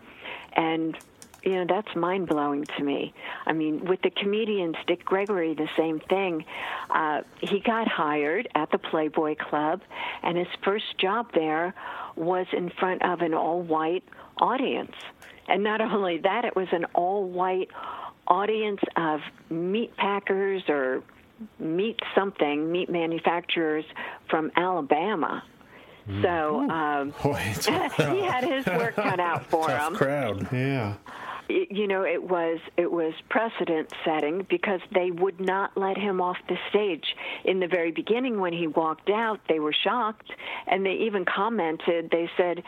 [0.55, 0.97] and
[1.45, 3.13] you know that's mind blowing to me.
[3.47, 6.45] I mean, with the comedians, Dick Gregory, the same thing.
[6.91, 9.83] Uh, he got hired at the Playboy Club,
[10.23, 11.75] and his first job there
[12.17, 14.05] was in front of an all-white
[14.39, 14.95] audience.
[15.49, 17.71] And not only that, it was an all-white
[18.27, 21.03] audience of meat packers or
[21.59, 23.85] meat something, meat manufacturers
[24.31, 25.43] from Alabama.
[26.23, 30.49] So um, Boy, he had his work cut out for Tough him crowd.
[30.53, 30.95] yeah.
[31.49, 36.37] You know it was it was precedent setting because they would not let him off
[36.49, 37.05] the stage.
[37.45, 40.31] In the very beginning when he walked out they were shocked
[40.67, 42.63] and they even commented they said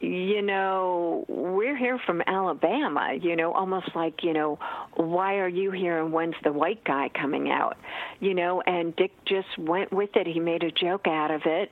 [0.00, 4.58] you know we're here from Alabama you know almost like you know
[4.94, 7.76] why are you here and when's the white guy coming out?
[8.20, 10.26] You know and Dick just went with it.
[10.26, 11.70] He made a joke out of it.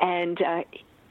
[0.00, 0.62] And uh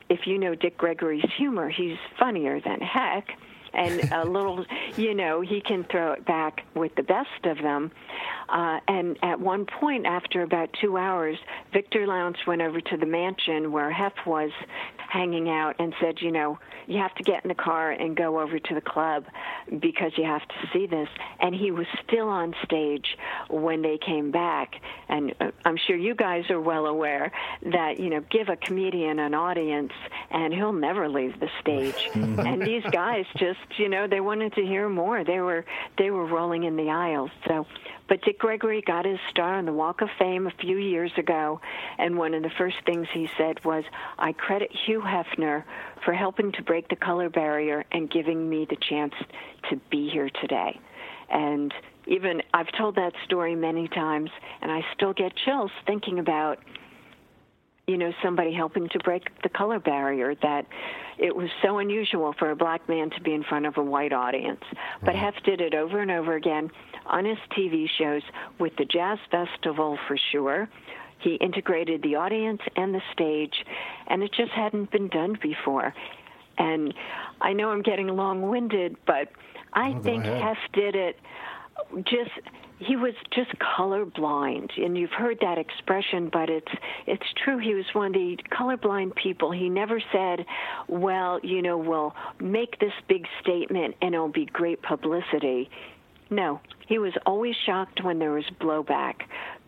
[0.10, 3.30] if you know Dick Gregory's humor he's funnier than heck
[3.74, 4.66] and a little,
[4.98, 7.92] you know, he can throw it back with the best of them.
[8.50, 11.38] Uh, and at one point, after about two hours,
[11.72, 14.52] Victor Lownes went over to the mansion where Hef was
[15.10, 18.40] hanging out and said, you know, you have to get in the car and go
[18.40, 19.26] over to the club
[19.80, 21.08] because you have to see this.
[21.40, 23.18] And he was still on stage
[23.50, 24.76] when they came back.
[25.08, 27.32] And uh, I'm sure you guys are well aware
[27.64, 29.94] that, you know, give a comedian an audience
[30.30, 32.10] and he'll never leave the stage.
[32.14, 35.23] and these guys just, you know, they wanted to hear more.
[35.23, 35.65] They were
[35.97, 37.32] they were rolling in the aisles.
[37.47, 37.65] So
[38.10, 41.62] but Dick Gregory got his star on the Walk of Fame a few years ago,
[41.97, 43.86] and one of the first things he said was,
[44.19, 45.63] I credit Hugh Hefner
[46.04, 49.13] for helping to break the color barrier and giving me the chance
[49.69, 50.80] to be here today.
[51.30, 51.73] And
[52.06, 54.30] even I've told that story many times,
[54.62, 56.60] and I still get chills thinking about
[57.88, 60.65] you know, somebody helping to break the color barrier that
[61.17, 64.13] it was so unusual for a black man to be in front of a white
[64.13, 64.63] audience.
[65.02, 65.26] But mm-hmm.
[65.26, 66.72] Hef did it over and over again
[67.06, 68.22] on his TV shows
[68.60, 70.69] with the Jazz Festival for sure.
[71.19, 73.65] He integrated the audience and the stage,
[74.08, 75.93] and it just hadn't been done before.
[76.58, 76.93] And
[77.41, 79.30] I know I'm getting long winded, but
[79.74, 80.41] I go think ahead.
[80.41, 81.17] Hef did it
[82.06, 82.32] just
[82.80, 86.72] he was just colorblind and you've heard that expression but it's
[87.08, 87.58] it's true.
[87.58, 89.52] He was one of the colorblind people.
[89.52, 90.46] He never said
[90.88, 95.70] well you know we'll make this big statement and it'll be great publicity.
[96.30, 99.22] No he was always shocked when there was blowback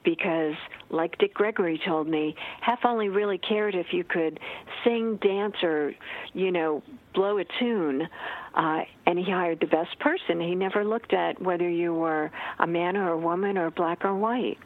[0.05, 0.55] because
[0.89, 4.39] like Dick Gregory told me, Hef only really cared if you could
[4.83, 5.93] sing, dance, or,
[6.33, 6.83] you know,
[7.13, 8.07] blow a tune.
[8.53, 10.39] Uh, and he hired the best person.
[10.39, 14.15] He never looked at whether you were a man or a woman or black or
[14.15, 14.59] white.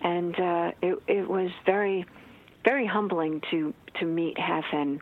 [0.00, 2.06] And uh, it, it was very,
[2.64, 5.00] very humbling to, to meet Hef and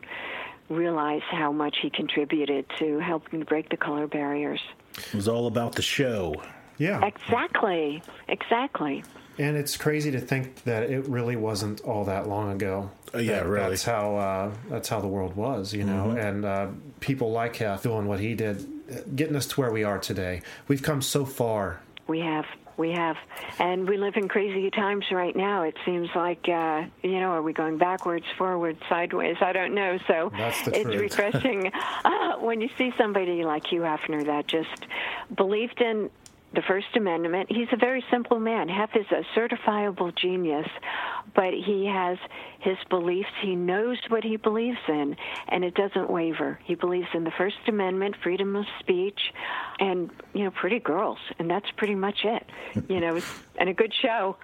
[0.69, 4.61] realize how much he contributed to helping break the color barriers.
[4.97, 6.35] It was all about the show.
[6.77, 7.05] Yeah.
[7.05, 8.01] Exactly.
[8.27, 9.03] Exactly.
[9.37, 12.89] And it's crazy to think that it really wasn't all that long ago.
[13.13, 13.69] Uh, yeah, That- really.
[13.71, 16.07] That's how uh, that's how the world was, you know.
[16.07, 16.17] Mm-hmm.
[16.17, 16.67] And uh,
[16.99, 20.41] people like Hef doing what he did, uh, getting us to where we are today.
[20.67, 21.81] We've come so far.
[22.07, 22.45] We have.
[22.77, 23.15] We have.
[23.57, 25.63] And we live in crazy times right now.
[25.63, 29.37] It seems like, uh, you know, are we going backwards, forwards, sideways?
[29.39, 29.97] I don't know.
[30.07, 30.99] So That's it's truth.
[31.17, 31.71] refreshing
[32.03, 34.85] uh, when you see somebody like Hugh Hefner that just
[35.33, 36.09] believed in
[36.55, 37.51] the First Amendment.
[37.51, 38.69] He's a very simple man.
[38.69, 40.67] Hef is a certifiable genius,
[41.35, 42.17] but he has
[42.59, 43.29] his beliefs.
[43.41, 45.15] He knows what he believes in,
[45.47, 46.59] and it doesn't waver.
[46.63, 49.19] He believes in the First Amendment, freedom of speech,
[49.79, 52.45] and you know, pretty girls, and that's pretty much it.
[52.89, 53.21] You know,
[53.57, 54.37] and a good show.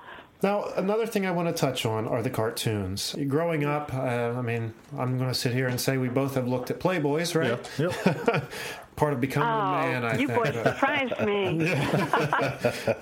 [0.44, 3.16] Now, another thing I want to touch on are the cartoons.
[3.28, 6.48] Growing up, uh, I mean, I'm going to sit here and say we both have
[6.48, 7.60] looked at Playboys, right?
[7.78, 8.52] Yep.
[9.02, 10.44] Part of becoming Oh, a man, I you think.
[10.44, 11.74] boys surprised me.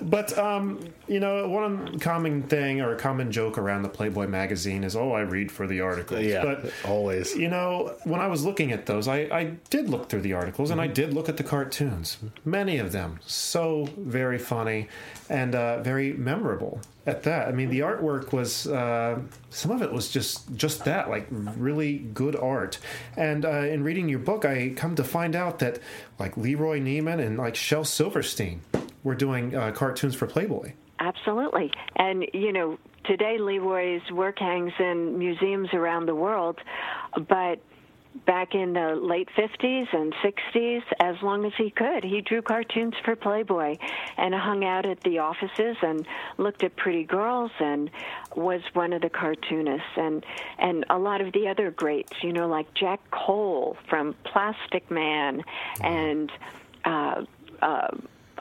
[0.00, 4.82] But um, you know, one common thing or a common joke around the Playboy magazine
[4.82, 7.36] is, "Oh, I read for the articles." Yeah, but always.
[7.36, 10.70] you know, when I was looking at those, I, I did look through the articles
[10.70, 12.16] and I did look at the cartoons.
[12.46, 14.88] Many of them so very funny
[15.28, 16.80] and uh, very memorable.
[17.06, 21.08] At that, I mean, the artwork was uh, some of it was just just that,
[21.08, 22.78] like really good art.
[23.16, 25.78] And uh, in reading your book, I come to find out that
[26.18, 28.60] like Leroy Neiman and like Shel Silverstein
[29.02, 30.74] were doing uh, cartoons for Playboy.
[30.98, 31.72] Absolutely.
[31.96, 36.58] And, you know, today Leroy's work hangs in museums around the world,
[37.16, 37.58] but
[38.30, 42.94] back in the late 50s and 60s, as long as he could, he drew cartoons
[43.04, 43.76] for Playboy
[44.16, 46.06] and hung out at the offices and
[46.38, 47.90] looked at pretty girls and
[48.36, 49.96] was one of the cartoonists.
[49.96, 50.24] And,
[50.60, 55.42] and a lot of the other greats, you know, like Jack Cole from Plastic Man
[55.82, 56.30] and,
[56.84, 57.24] uh,
[57.60, 57.88] uh,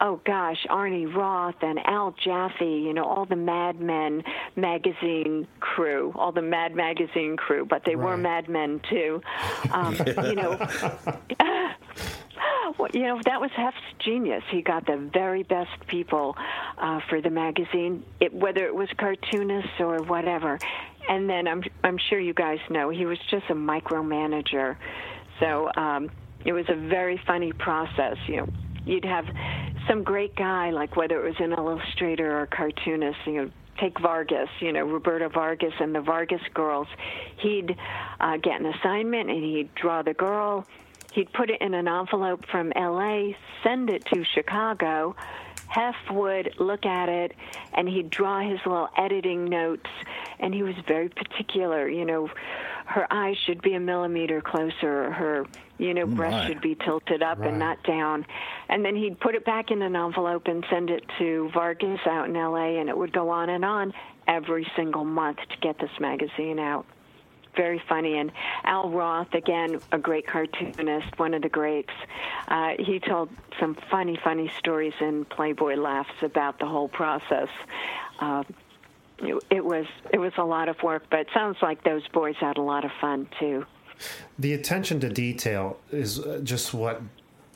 [0.02, 4.24] oh gosh, Arnie Roth and Al Jaffee, you know, all the Mad Men
[4.56, 8.20] magazine crew, all the Mad magazine crew, but they were Right.
[8.20, 9.22] Mad Men too.
[9.72, 10.58] Um, you know,
[12.78, 14.44] well, you know, that was Hef's genius.
[14.50, 16.36] He got the very best people
[16.78, 20.60] uh, for the magazine, it, whether it was cartoonists or whatever.
[21.08, 24.78] And then I'm I'm sure you guys know he was just a micromanager.
[25.40, 26.10] So um,
[26.46, 28.18] it was a very funny process.
[28.28, 28.48] You know,
[28.86, 29.26] you'd have
[29.88, 34.00] some great guy, like whether it was an illustrator or a cartoonist, you know, take
[34.00, 36.88] Vargas, you know, Alberto Vargas and the Vargas girls.
[37.38, 37.76] He'd
[38.20, 40.66] uh, get an assignment and he'd draw the girl.
[41.14, 43.32] He'd put it in an envelope from LA,
[43.64, 45.16] send it to Chicago.
[45.68, 47.34] Hef would look at it
[47.74, 49.90] and he'd draw his little editing notes
[50.40, 52.30] and he was very particular, you know,
[52.90, 55.46] her eyes should be a millimeter closer, her,
[55.78, 56.48] you know, breast my.
[56.48, 57.50] should be tilted up Right.
[57.50, 58.26] and not down.
[58.68, 62.28] And then he'd put it back in an envelope and send it to Vargas out
[62.28, 63.94] in LA and it would go on and on
[64.28, 66.86] every single month to get this magazine out
[67.56, 68.18] very funny.
[68.18, 68.32] And
[68.64, 71.94] Al Roth, again, a great cartoonist, one of the greats.
[72.48, 73.30] Uh, he told
[73.60, 77.50] some funny, funny stories in Playboy Laughs about the whole process.
[78.20, 78.44] Uh,
[79.50, 82.58] it, was it was a lot of work, but it sounds like those boys had
[82.58, 83.66] a lot of fun too.
[84.38, 87.02] The attention to detail is uh, just what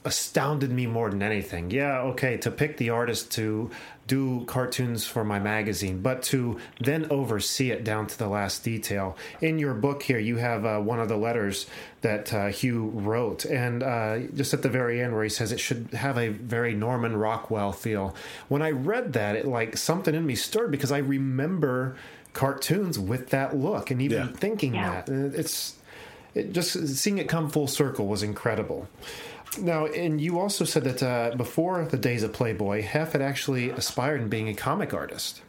[0.06, 1.72] astounded me more than anything.
[1.72, 3.70] Yeah, okay, to pick the artist to
[4.06, 9.16] do cartoons for my magazine, but to then oversee it down to the last detail.
[9.40, 11.68] In your book here, you have uh, one of the letters
[12.02, 15.60] that uh, Hugh wrote, and uh, just at the very end where he says it
[15.62, 18.14] should have a very Norman Rockwell feel.
[18.50, 21.96] When I read that, it like something in me stirred because I remember
[22.34, 24.28] cartoons with that look, and even Yeah.
[24.36, 25.02] thinking Yeah.
[25.06, 25.76] that it's
[26.36, 28.90] it, just seeing it come full circle was incredible.
[29.58, 33.70] Now, and you also said that uh, before the days of Playboy, Hef had actually
[33.70, 35.42] aspired in being a comic artist.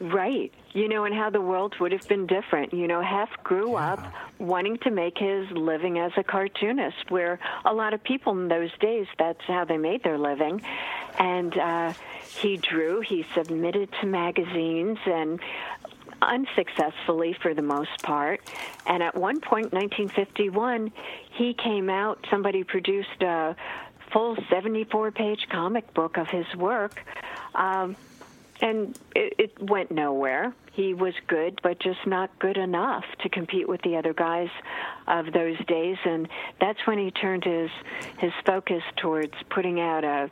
[0.00, 0.52] Right.
[0.72, 2.74] You know, and how the world would have been different.
[2.74, 4.00] You know, Hef grew up
[4.38, 8.70] wanting to make his living as a cartoonist, where a lot of people in those
[8.80, 10.62] days, that's how they made their living.
[11.18, 11.92] And uh,
[12.36, 15.40] he drew, he submitted to magazines, and
[16.28, 18.40] unsuccessfully for the most part.
[18.86, 20.92] And at one point, 1951,
[21.32, 23.56] he came out, somebody produced a
[24.12, 27.02] full 74 page comic book of his work.
[27.54, 27.96] Um,
[28.60, 30.54] and it, it went nowhere.
[30.72, 34.48] He was good, but just not good enough to compete with the other guys
[35.06, 35.96] of those days.
[36.04, 36.28] And
[36.60, 37.70] that's when he turned his
[38.18, 40.30] his focus towards putting out a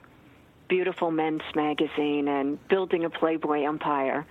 [0.68, 4.24] beautiful men's magazine and building a Playboy empire.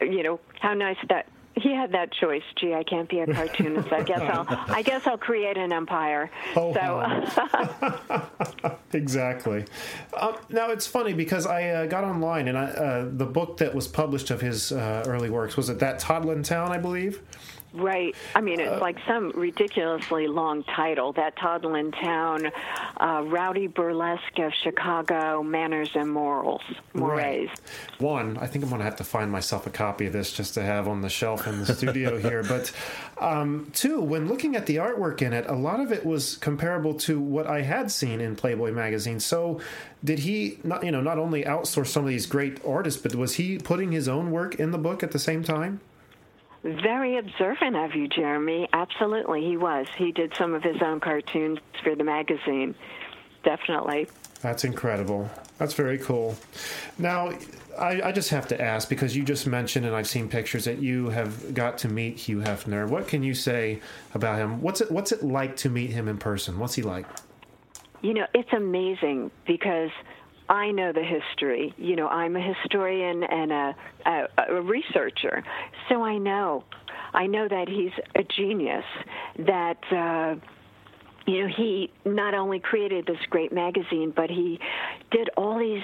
[0.00, 1.26] You know how nice that
[1.60, 2.42] he had that choice.
[2.56, 3.92] Gee, I can't be a cartoonist.
[3.92, 6.30] I guess I'll I guess I'll create an empire.
[6.56, 9.64] Oh, so exactly.
[10.18, 13.74] Um, now it's funny because I uh, got online and I, uh, the book that
[13.74, 17.22] was published of his uh, early works was it that Toddlin Town, I believe.
[17.74, 18.14] Right.
[18.34, 21.12] I mean, Uh, it's like some ridiculously long title.
[21.12, 22.50] That Toddlin Town,
[22.96, 26.62] uh, Rowdy Burlesque of Chicago, Manners and Morals.
[26.94, 27.50] Mores.
[27.98, 30.54] One, I think I'm going to have to find myself a copy of this just
[30.54, 32.42] to have on the shelf in the studio here.
[32.42, 32.72] But
[33.18, 36.94] um, two, when looking at the artwork in it, a lot of it was comparable
[37.00, 39.20] to what I had seen in Playboy magazine.
[39.20, 39.60] So,
[40.02, 43.34] did he not, you know, not only outsource some of these great artists, but was
[43.34, 45.80] he putting his own work in the book at the same time?
[46.62, 48.68] Very observant of you, Jeremy.
[48.72, 49.86] Absolutely, he was.
[49.96, 52.74] He did some of his own cartoons for the magazine.
[53.44, 54.08] Definitely.
[54.40, 55.30] That's incredible.
[55.58, 56.36] That's very cool.
[56.98, 57.32] Now,
[57.78, 60.78] I, I just have to ask because you just mentioned, and I've seen pictures that
[60.78, 62.88] you have got to meet Hugh Hefner.
[62.88, 63.80] What can you say
[64.14, 64.60] about him?
[64.60, 66.58] What's it What's it like to meet him in person?
[66.58, 67.06] What's he like?
[68.02, 69.90] You know, it's amazing because
[70.48, 71.74] I know the history.
[71.76, 73.76] You know, I'm a historian and a,
[74.06, 75.44] a, a researcher,
[75.88, 76.64] so I know.
[77.12, 78.84] I know that he's a genius.
[79.38, 80.36] That uh,
[81.26, 84.58] you know, he not only created this great magazine, but he
[85.10, 85.82] did all these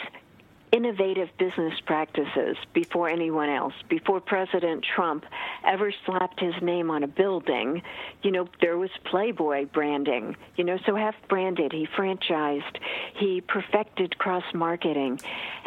[0.74, 3.74] innovative business practices before anyone else.
[3.88, 5.24] Before President Trump
[5.64, 7.80] ever slapped his name on a building,
[8.22, 11.70] you know, there was Playboy branding, you know, so half branded.
[11.70, 12.76] He franchised,
[13.14, 15.20] he perfected cross marketing.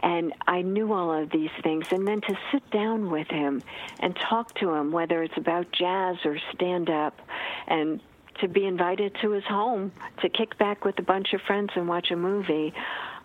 [0.04, 1.86] And I knew all of these things.
[1.92, 3.64] And then to sit down with him
[4.02, 7.18] and talk to him, whether it's about jazz or stand up,
[7.66, 8.02] and
[8.42, 9.92] to be invited to his home
[10.22, 12.74] to kick back with a bunch of friends and watch a movie.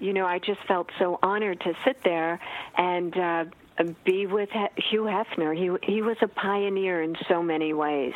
[0.02, 2.40] You know, I just felt so honored to sit there
[2.76, 3.44] and uh,
[4.04, 4.48] be with
[4.90, 5.56] Hugh Hefner.
[5.56, 8.14] He he was a pioneer in so many ways,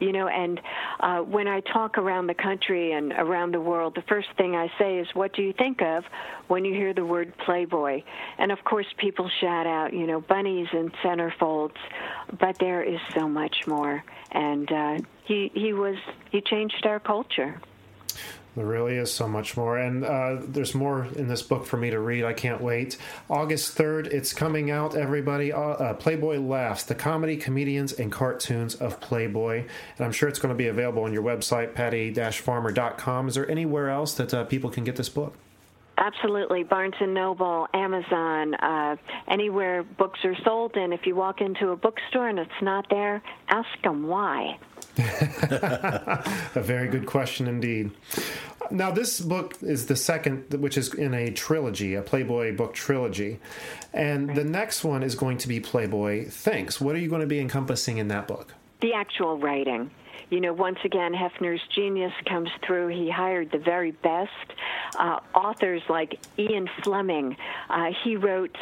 [0.00, 0.28] you know.
[0.28, 0.58] And
[0.98, 4.72] uh, when I talk around the country and around the world, the first thing I
[4.78, 6.04] say is, "What do you think of
[6.48, 8.02] when you hear the word Playboy?"
[8.38, 11.76] And of course, people shout out, you know, bunnies and centerfolds,
[12.38, 14.02] but there is so much more.
[14.32, 15.96] And uh, he he was
[16.30, 17.60] he changed our culture.
[18.56, 19.76] There really is so much more.
[19.76, 22.24] And uh, there's more in this book for me to read.
[22.24, 22.96] I can't wait.
[23.28, 25.52] August 3rd, it's coming out, everybody.
[25.52, 29.66] Uh, uh, Playboy Laughs, the comedy, comedians, and cartoons of Playboy.
[29.98, 33.28] And I'm sure it's going to be available on your website, patty-farmer.com.
[33.28, 35.34] Is there anywhere else that uh, people can get this book?
[35.98, 36.62] Absolutely.
[36.62, 38.96] Barnes and Noble, Amazon, uh,
[39.28, 40.76] anywhere books are sold.
[40.76, 44.58] And if you walk into a bookstore and it's not there, ask them why.
[44.98, 47.90] A very good question indeed.
[48.70, 53.38] Now, this book is the second, which is in a trilogy, a Playboy book trilogy.
[53.92, 56.80] And the next one is going to be Playboy Thinks.
[56.80, 58.54] What are you going to be encompassing in that book?
[58.80, 59.90] The actual writing.
[60.30, 62.88] You know, once again, Hefner's genius comes through.
[62.88, 64.30] He hired the very best
[64.98, 67.36] uh, authors like Ian Fleming.
[67.70, 68.56] Uh, he wrote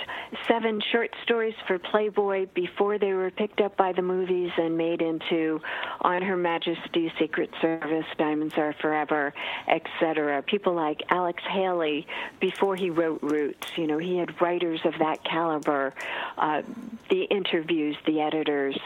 [0.47, 5.01] seven short stories for Playboy before they were picked up by the movies and made
[5.01, 5.61] into
[6.03, 9.33] On Her Majesty's Secret Service, Diamonds Are Forever,
[9.67, 10.43] etc.
[10.43, 12.07] People like Alex Haley
[12.41, 13.69] before he wrote Roots.
[13.77, 15.95] You know, he had writers of that caliber.
[16.37, 16.62] Uh,
[17.09, 18.77] the interviews, the editors,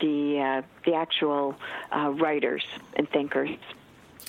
[0.00, 1.56] the uh, the actual
[1.90, 2.62] uh, writers
[2.94, 3.50] and thinkers.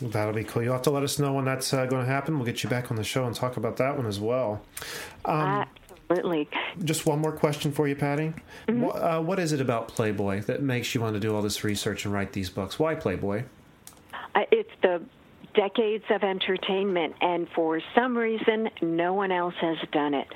[0.01, 0.63] That'll be cool.
[0.63, 2.35] You'll have to let us know when that's uh, going to happen.
[2.35, 4.61] We'll get you back on the show and talk about that one as well.
[5.23, 5.65] Um,
[6.09, 6.49] Absolutely.
[6.83, 8.33] Just one more question for you, Patty.
[8.67, 11.63] What, uh, what is it about Playboy that makes you want to do all this
[11.63, 12.77] research and write these books?
[12.77, 13.43] Why Playboy?
[14.35, 15.01] Uh, it's the
[15.55, 20.27] decades of entertainment, and for some reason, no one else has done it.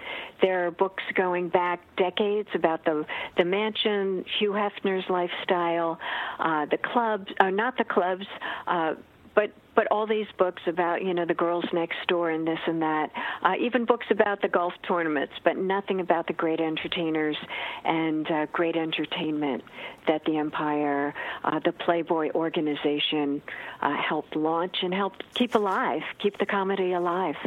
[0.42, 3.06] There are books going back decades about the
[3.38, 6.00] the mansion, Hugh Hefner's lifestyle,
[6.40, 8.26] uh, the clubs, uh, not the clubs.
[8.68, 8.96] Uh,
[9.36, 12.82] but but all these books about you know the girls next door and this and
[12.82, 13.10] that,
[13.42, 17.38] uh, even books about the golf tournaments, but nothing about the great entertainers
[17.86, 19.64] and uh, great entertainment
[20.06, 21.14] that the Empire,
[21.46, 23.42] uh, the Playboy organization,
[23.80, 27.38] uh, helped launch and helped keep alive, keep the comedy alive.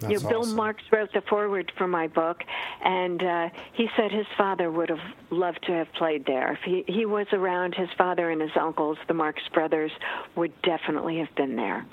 [0.00, 0.56] That's you know, Bill awesome.
[0.56, 2.42] Marx wrote the foreword for my book,
[2.84, 4.98] and uh, he said his father would have
[5.30, 6.52] loved to have played there.
[6.52, 9.90] If he, he was around, his father and his uncles, the Marx brothers,
[10.36, 11.84] would definitely have been there.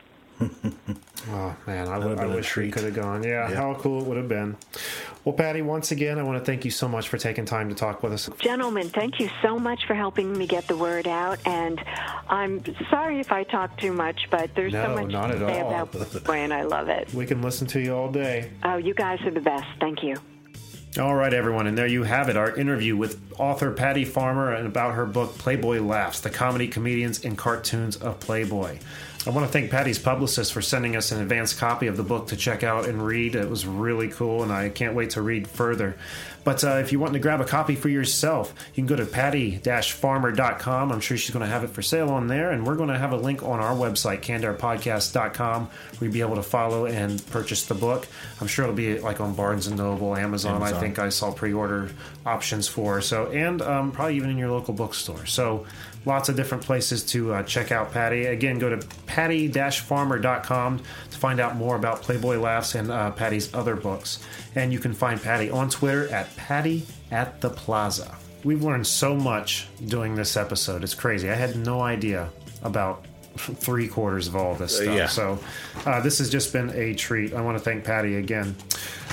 [1.28, 2.74] Oh man, I, That'd have I been a wish we treat.
[2.74, 3.24] could have gone.
[3.24, 3.56] Yeah, Yeah.
[3.56, 4.56] how cool it would have been.
[5.24, 7.76] Well, Patty, once again, I want to thank you so much for taking time to
[7.76, 8.30] talk with us.
[8.40, 11.82] Gentlemen, thank you so much for helping me get the word out, and
[12.30, 12.62] I'm
[12.92, 15.62] sorry if I talk too much, but there's No, so much not to at say
[15.62, 15.70] all.
[15.70, 17.12] about Playboy, and I love it.
[17.14, 18.52] We can listen to you all day.
[18.64, 19.66] Oh, you guys are the best.
[19.80, 20.16] Thank you.
[21.00, 24.68] All right, everyone, and there you have it our interview with author Patty Farmer and
[24.68, 28.78] about her book Playboy Laughs The Comedy, Comedians, and Cartoons of Playboy.
[29.28, 32.28] I want to thank Patty's publicist for sending us an advanced copy of the book
[32.28, 33.34] to check out and read.
[33.34, 35.98] It was really cool, and I can't wait to read further.
[36.44, 39.06] But uh, if you want to grab a copy for yourself, you can go to
[39.08, 40.92] patty-farmer.com.
[40.92, 43.00] I'm sure she's going to have it for sale on there, and we're going to
[43.00, 45.72] have a link on our website, cannedairpodcast.com, where
[46.02, 48.08] you'll be able to follow and purchase the book.
[48.40, 50.62] I'm sure it'll be like on Barnes & Noble, Amazon.
[50.62, 51.90] I think I saw pre-order
[52.28, 53.02] options for.
[53.02, 55.26] So, and um, probably even in your local bookstore.
[55.26, 55.66] So,
[56.06, 58.26] lots of different places to uh, check out Patty.
[58.26, 60.80] Again, go to patty-farmer.com
[61.12, 64.20] to find out more about Playboy Laughs and uh, Patty's other books.
[64.56, 68.16] And you can find Patty on Twitter at Patty at the Plaza.
[68.44, 70.84] We've learned so much doing this episode.
[70.84, 71.30] It's crazy.
[71.30, 72.30] I had no idea
[72.62, 73.06] about
[73.38, 74.96] three quarters of all this stuff.
[74.96, 75.08] yeah.
[75.08, 75.40] So
[75.86, 77.34] uh, this has just been a treat.
[77.34, 78.56] I want to thank Patty again.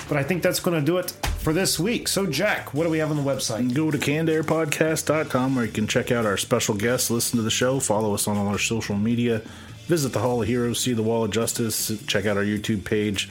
[0.09, 1.13] But I think that's going to do it
[1.43, 2.07] for this week.
[2.07, 3.75] So, Jack, what do we have on the website?
[3.75, 7.81] Go to cannedairpodcast.com where you can check out our special guests, listen to the show,
[7.81, 9.43] follow us on all our social media,
[9.87, 13.29] visit the Hall of Heroes, see the Wall of Justice, check out our YouTube page.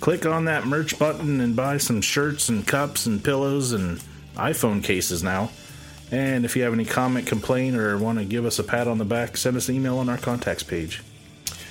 [0.00, 4.02] Click on that merch button and buy some shirts and cups and pillows and
[4.34, 5.50] iPhone cases now.
[6.10, 8.98] And if you have any comment, complaint, or want to give us a pat on
[8.98, 11.02] the back, send us an email on our contacts page.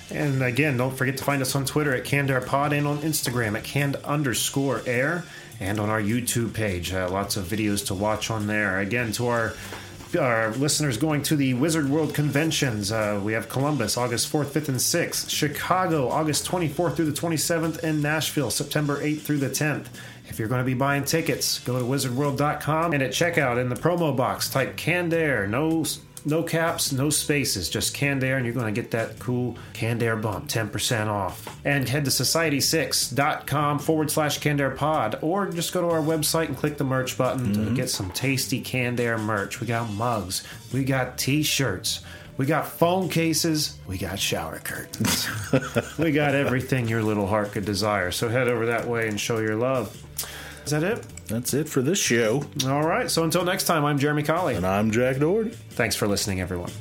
[0.09, 3.63] And again, don't forget to find us on Twitter at CannedAirPod and on Instagram at
[3.63, 5.25] canned underscore air
[5.61, 6.91] and on our YouTube page.
[6.91, 8.79] Uh, lots of videos to watch on there.
[8.79, 9.53] Again, to our
[10.19, 14.67] our listeners going to the Wizard World conventions, uh, we have Columbus August 4th, 5th,
[14.67, 19.85] and 6th, Chicago August 24th through the 27th, and Nashville September 8th through the 10th.
[20.27, 23.75] If you're going to be buying tickets, go to wizardworld.com and at checkout in the
[23.75, 25.85] promo box, type canned air, no
[26.25, 30.03] no caps, no spaces, just canned air, and you're going to get that cool canned
[30.03, 31.59] air bump, 10% off.
[31.65, 36.47] And head to society6.com forward slash canned air pod, or just go to our website
[36.47, 37.75] and click the merch button to mm-hmm.
[37.75, 39.59] get some tasty canned air merch.
[39.59, 42.01] We got mugs, we got t shirts.
[42.37, 43.77] We got phone cases.
[43.85, 45.27] We got shower curtains.
[45.99, 48.09] we got everything your little heart could desire.
[48.09, 49.95] So head over that way and show your love.
[50.65, 51.05] Is that it?
[51.31, 52.43] That's it for this show.
[52.65, 53.09] All right.
[53.09, 54.55] So until next time, I'm Jeremy Colley.
[54.55, 55.51] And I'm Jack Doherty.
[55.51, 56.71] Thanks for listening, everyone.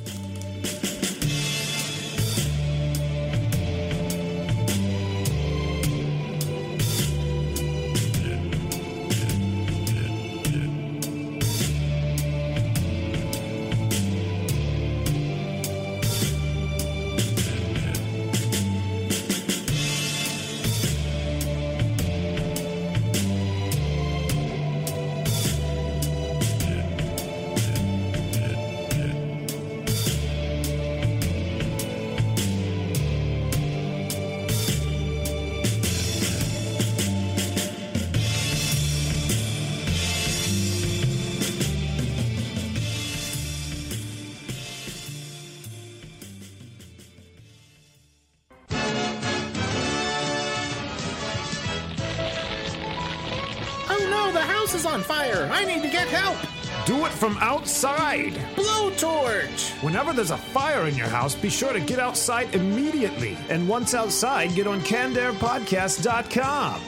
[54.31, 55.49] The house is on fire!
[55.51, 56.37] I need to get help!
[56.85, 58.33] Do it from outside.
[58.55, 59.71] Blowtorch!
[59.83, 63.37] Whenever there's a fire in your house, be sure to get outside immediately.
[63.49, 66.81] And once outside, get on CannedAirPodcast.com.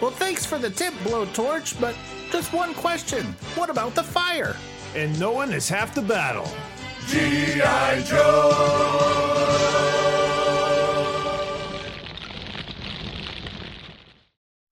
[0.00, 1.94] Well, thanks for the tip, Blowtorch, but
[2.30, 3.24] just one question.
[3.54, 4.56] What about the fire?
[4.94, 6.50] And knowing is half the battle.
[7.08, 8.02] G.I.
[8.02, 9.19] Joe!